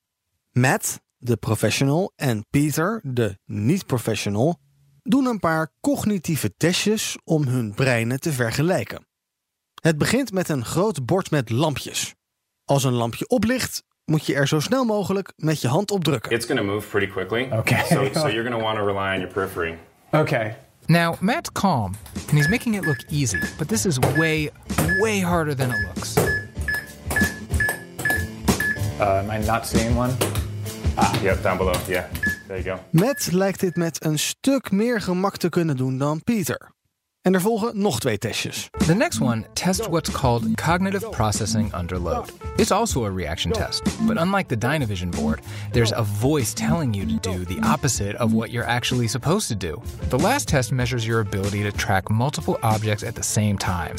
Matt, 0.52 1.00
de 1.18 1.38
professional, 1.38 2.12
en 2.16 2.46
Peter, 2.50 3.02
de 3.04 3.38
niet-professional, 3.46 4.60
doen 5.04 5.26
een 5.26 5.40
paar 5.40 5.72
cognitieve 5.82 6.54
testjes 6.58 7.18
om 7.24 7.48
hun 7.48 7.74
breinen 7.74 8.20
te 8.20 8.32
vergelijken. 8.32 9.08
Het 9.80 9.98
begint 9.98 10.32
met 10.32 10.50
een 10.50 10.66
groot 10.66 11.06
bord 11.06 11.32
met 11.32 11.50
lampjes. 11.50 12.16
Als 12.66 12.84
een 12.84 12.94
lampje 12.94 13.28
oplicht, 13.28 13.84
moet 14.06 14.26
je 14.26 14.34
er 14.34 14.48
zo 14.48 14.60
snel 14.60 14.84
mogelijk 14.84 15.34
met 15.36 15.62
je 15.62 15.68
hand 15.68 15.92
op 15.92 16.04
drukken. 16.04 16.32
It's 16.32 16.46
going 16.46 16.60
to 16.60 16.66
move 16.66 16.88
pretty 16.88 17.12
quickly. 17.12 17.50
Okay. 17.52 17.84
So, 17.86 18.10
so 18.14 18.28
you're 18.28 18.50
going 18.50 18.56
to 18.56 18.62
want 18.64 18.78
to 18.78 18.86
rely 18.86 19.14
on 19.14 19.20
your 19.20 19.34
periphery. 19.34 19.78
Okay. 20.12 20.56
Now, 20.86 21.14
Matt's 21.20 21.52
calm, 21.52 21.96
and 22.14 22.32
he's 22.32 22.48
making 22.48 22.76
it 22.76 22.86
look 22.86 23.04
easy, 23.10 23.40
but 23.58 23.68
this 23.68 23.86
is 23.86 24.00
way, 24.18 24.50
way 25.00 25.20
harder 25.22 25.56
than 25.56 25.70
it 25.70 25.78
looks. 25.88 26.18
Uh, 29.00 29.24
am 29.24 29.30
I 29.30 29.46
not 29.46 29.68
seeing 29.68 29.98
one? 29.98 30.14
Ah, 30.98 31.22
yep, 31.24 31.44
down 31.44 31.58
below. 31.58 31.76
Yeah, 31.88 32.06
there 32.48 32.62
you 32.62 32.64
go. 32.64 32.80
Matt 32.92 33.32
lijkt 33.32 33.60
dit 33.60 33.76
met 33.76 34.06
een 34.06 34.20
stuk 34.20 34.72
meer 34.72 35.02
gemak 35.02 35.38
te 35.38 35.50
kunnen 35.50 35.78
doen 35.78 35.98
dan 35.98 36.24
Peter. 36.24 36.72
En 37.30 37.36
er 37.36 37.42
volgen 37.42 37.82
nog 37.82 38.00
twee 38.00 38.18
testjes. 38.18 38.70
The 38.86 38.96
next 38.96 39.22
one 39.22 39.46
tests 39.54 39.88
what's 39.88 40.12
called 40.12 40.56
cognitive 40.56 41.10
processing 41.10 41.74
under 41.80 42.00
load. 42.00 42.32
It's 42.58 42.72
also 42.72 43.04
a 43.04 43.12
reaction 43.12 43.52
test, 43.52 43.84
but 44.08 44.18
unlike 44.18 44.48
the 44.48 44.58
Dynavision 44.58 45.10
board, 45.10 45.42
there's 45.72 45.92
a 45.92 46.04
voice 46.04 46.54
telling 46.54 46.96
you 46.96 47.06
to 47.06 47.32
do 47.32 47.46
the 47.46 47.68
opposite 47.68 48.16
of 48.20 48.34
what 48.34 48.50
you're 48.50 48.70
actually 48.70 49.08
supposed 49.08 49.48
to 49.48 49.56
do. 49.56 49.80
The 50.10 50.18
last 50.18 50.48
test 50.48 50.72
measures 50.72 51.06
your 51.06 51.20
ability 51.20 51.64
to 51.64 51.72
track 51.72 52.10
multiple 52.10 52.58
objects 52.62 53.04
at 53.04 53.16
the 53.16 53.24
same 53.24 53.58
time. 53.58 53.96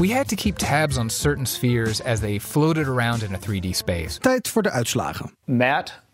We 0.00 0.12
had 0.12 0.28
to 0.28 0.36
keep 0.36 0.58
tabs 0.58 0.98
on 0.98 1.08
certain 1.08 1.46
spheres 1.46 2.00
as 2.00 2.20
they 2.20 2.40
floated 2.40 2.88
around 2.88 3.22
in 3.22 3.34
a 3.34 3.38
3D 3.38 3.74
space. 3.74 4.18
Tijd 4.18 4.48
voor 4.48 4.62
de 4.62 4.70
uitslagen. 4.70 5.30
Matt 5.44 6.05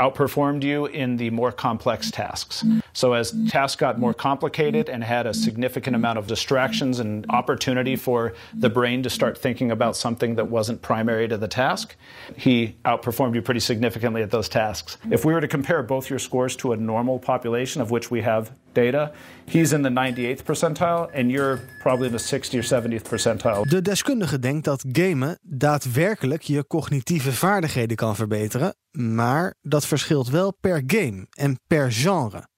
outperformed 0.00 0.62
you 0.62 0.86
in 0.86 1.16
the 1.18 1.30
more 1.30 1.52
complex 1.52 2.10
tasks. 2.10 2.64
So, 2.92 3.12
as 3.12 3.34
tasks 3.48 3.76
got 3.76 3.98
more 3.98 4.14
complicated 4.14 4.88
and 4.88 5.04
had 5.04 5.26
a 5.26 5.34
significant 5.34 5.94
amount 5.94 6.18
of 6.18 6.26
distractions 6.26 6.98
and 7.00 7.26
opportunity 7.28 7.96
for 7.96 8.32
the 8.54 8.70
brain 8.70 9.02
to 9.02 9.10
start 9.10 9.36
thinking 9.38 9.70
about 9.70 9.96
something 9.96 10.34
that 10.36 10.48
wasn't 10.48 10.80
primary 10.82 11.28
to 11.28 11.36
the 11.36 11.48
task, 11.48 11.96
he 12.36 12.76
outperformed 12.84 13.34
you 13.34 13.42
pretty 13.42 13.60
significantly 13.60 14.22
at 14.22 14.30
those 14.30 14.48
tasks. 14.48 14.96
If 15.10 15.24
we 15.24 15.32
were 15.32 15.40
to 15.40 15.48
compare 15.48 15.82
both 15.82 16.08
your 16.08 16.18
scores 16.18 16.56
to 16.56 16.72
a 16.72 16.76
normal 16.76 17.18
population 17.18 17.82
of 17.82 17.90
which 17.90 18.10
we 18.10 18.22
have 18.22 18.52
data, 18.72 19.12
he's 19.44 19.72
in 19.72 19.82
the 19.82 19.88
98th 19.88 20.42
percentile 20.44 21.08
and 21.14 21.30
you're 21.30 21.60
probably 21.78 22.06
in 22.06 22.16
the 22.16 22.36
60th 22.36 22.54
or 22.54 22.82
70th 22.82 23.08
percentile. 23.08 23.66
De 23.68 23.82
deskundige 23.82 24.38
denkt 24.38 24.64
dat 24.64 24.84
gamen 24.92 25.38
daadwerkelijk 25.42 26.42
je 26.42 26.66
cognitieve 26.66 27.32
vaardigheden 27.32 27.96
kan 27.96 28.16
verbeteren, 28.16 28.74
maar 28.90 29.54
dat 29.60 29.86
verschilt 29.86 30.28
wel 30.28 30.54
per 30.60 30.82
game 30.86 31.26
en 31.30 31.60
per 31.66 31.92
genre. 31.92 32.48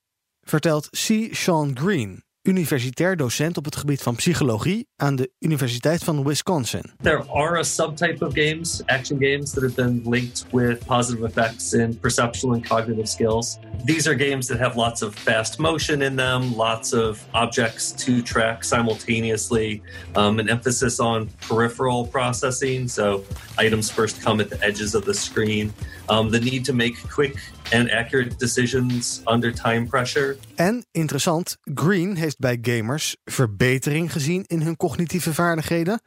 Vertelt 0.41 0.89
C. 0.91 1.29
Sean 1.31 1.79
Green, 1.79 2.25
universitair 2.43 3.17
docent 3.17 3.57
op 3.57 3.65
het 3.65 3.77
gebied 3.77 4.03
van 4.03 4.15
psychologie 4.15 4.89
aan 4.97 5.17
de 5.17 5.31
Universiteit 5.39 6.05
van 6.05 6.25
Wisconsin. 6.25 6.93
There 7.03 7.25
are 7.31 7.59
a 7.59 7.63
subtype 7.63 8.27
of 8.27 8.33
games, 8.35 8.83
action 8.87 9.19
games, 9.21 9.51
that 9.53 9.63
have 9.63 9.75
been 9.75 10.03
linked 10.05 10.47
with 10.51 10.85
positive 10.87 11.27
effects 11.27 11.73
in 11.73 11.99
perceptual 11.99 12.53
and 12.53 12.69
cognitive 12.69 13.07
skills. 13.07 13.59
These 13.85 14.11
are 14.11 14.17
games 14.17 14.47
that 14.47 14.59
have 14.59 14.77
lots 14.77 15.03
of 15.03 15.15
fast 15.15 15.59
motion 15.59 16.03
in 16.03 16.17
them, 16.17 16.57
lots 16.57 16.93
of 16.93 17.25
objects 17.33 17.93
to 17.93 18.23
track 18.23 18.65
simultaneously, 18.65 19.83
um, 20.15 20.39
an 20.39 20.49
emphasis 20.49 21.01
on 21.01 21.29
peripheral 21.49 22.07
processing. 22.07 22.89
So 22.89 23.25
items 23.59 23.91
first 23.91 24.23
come 24.23 24.43
at 24.43 24.49
the 24.49 24.59
edges 24.61 24.95
of 24.95 25.05
the 25.05 25.15
screen. 25.15 25.73
Um, 26.09 26.31
the 26.31 26.41
need 26.41 26.65
to 26.65 26.73
make 26.73 26.95
quick 27.09 27.37
and 27.73 27.91
accurate 27.91 28.37
decisions 28.37 29.21
under 29.25 29.55
time 29.55 29.87
pressure. 29.87 30.37
En 30.55 30.85
interessant, 30.91 31.57
Green 31.75 32.17
heeft 32.17 32.39
bij 32.39 32.59
gamers 32.63 33.17
verbetering 33.25 34.13
gezien 34.13 34.45
in 34.47 34.63
hun 34.63 34.77
cognitieve 34.77 35.35
vaardigheden, 35.35 36.01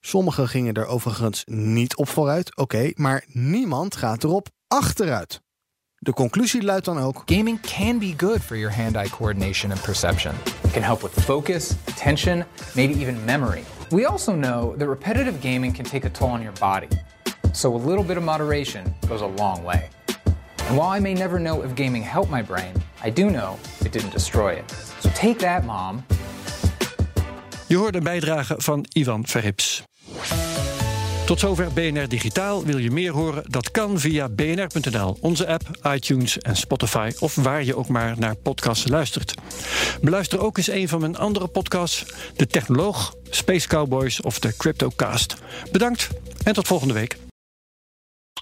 Sommigen 0.00 0.48
gingen 0.48 0.74
er 0.74 0.86
overigens 0.86 1.44
niet 1.46 1.96
op 1.96 2.08
vooruit, 2.08 2.56
oké, 2.56 2.90
maar 2.94 3.24
niemand 3.26 3.96
gaat 3.96 4.24
erop 4.24 4.48
achteruit. 4.68 5.40
De 5.98 6.12
conclusie 6.12 6.62
luidt 6.62 6.84
dan 6.84 6.98
ook: 6.98 7.22
Gaming 7.26 7.60
can 7.60 7.98
be 7.98 8.14
good 8.16 8.40
for 8.40 8.56
your 8.56 8.76
hand-eye 8.76 9.10
coordination 9.10 9.70
and 9.70 9.82
perception. 9.82 10.34
It 10.64 10.70
can 10.70 10.82
help 10.82 11.00
with 11.00 11.12
focus, 11.12 11.74
attention, 11.88 12.44
maybe 12.74 12.94
even 12.94 13.24
memory. 13.24 13.62
We 13.88 14.06
also 14.06 14.34
know 14.34 14.78
that 14.78 14.88
repetitive 14.88 15.40
gaming 15.40 15.74
can 15.74 15.84
take 15.84 16.06
a 16.06 16.10
toll 16.10 16.30
on 16.30 16.42
your 16.42 16.58
body. 16.58 16.88
So 17.52 17.74
a 17.74 17.80
little 17.86 18.04
bit 18.04 18.16
of 18.16 18.22
moderation 18.22 18.94
goes 19.08 19.20
a 19.20 19.26
long 19.26 19.64
way. 19.64 19.88
And 20.70 20.78
I 20.96 21.00
may 21.00 21.14
never 21.14 21.38
know 21.40 21.64
if 21.64 21.74
gaming 21.74 22.04
helped 22.04 22.30
my 22.30 22.44
brain, 22.44 22.72
I 23.04 23.12
do 23.12 23.28
know 23.28 23.56
it 23.84 23.92
didn't 23.92 24.12
destroy 24.12 24.52
it. 24.52 24.74
So 25.00 25.10
take 25.14 25.36
that, 25.36 25.64
mom. 25.64 26.04
Je 27.66 27.76
hoort 27.76 27.94
een 27.94 28.02
bijdrage 28.02 28.54
van 28.56 28.86
Ivan 28.92 29.26
Verrips. 29.26 29.82
Tot 31.26 31.40
zover 31.40 31.72
BNR 31.72 32.08
Digitaal. 32.08 32.64
Wil 32.64 32.78
je 32.78 32.90
meer 32.90 33.12
horen? 33.12 33.42
Dat 33.48 33.70
kan 33.70 33.98
via 33.98 34.28
bnr.nl, 34.28 35.16
onze 35.20 35.46
app, 35.46 35.62
iTunes 35.94 36.38
en 36.38 36.56
Spotify... 36.56 37.12
of 37.18 37.34
waar 37.34 37.64
je 37.64 37.76
ook 37.76 37.88
maar 37.88 38.14
naar 38.18 38.34
podcasts 38.34 38.88
luistert. 38.88 39.34
Beluister 40.00 40.40
ook 40.40 40.56
eens 40.56 40.70
een 40.70 40.88
van 40.88 41.00
mijn 41.00 41.16
andere 41.16 41.46
podcasts... 41.46 42.04
De 42.36 42.46
Technoloog, 42.46 43.14
Space 43.30 43.68
Cowboys 43.68 44.20
of 44.20 44.38
de 44.38 44.56
Cryptocast. 44.56 45.34
Bedankt 45.72 46.08
en 46.44 46.52
tot 46.52 46.66
volgende 46.66 46.94
week. 46.94 47.16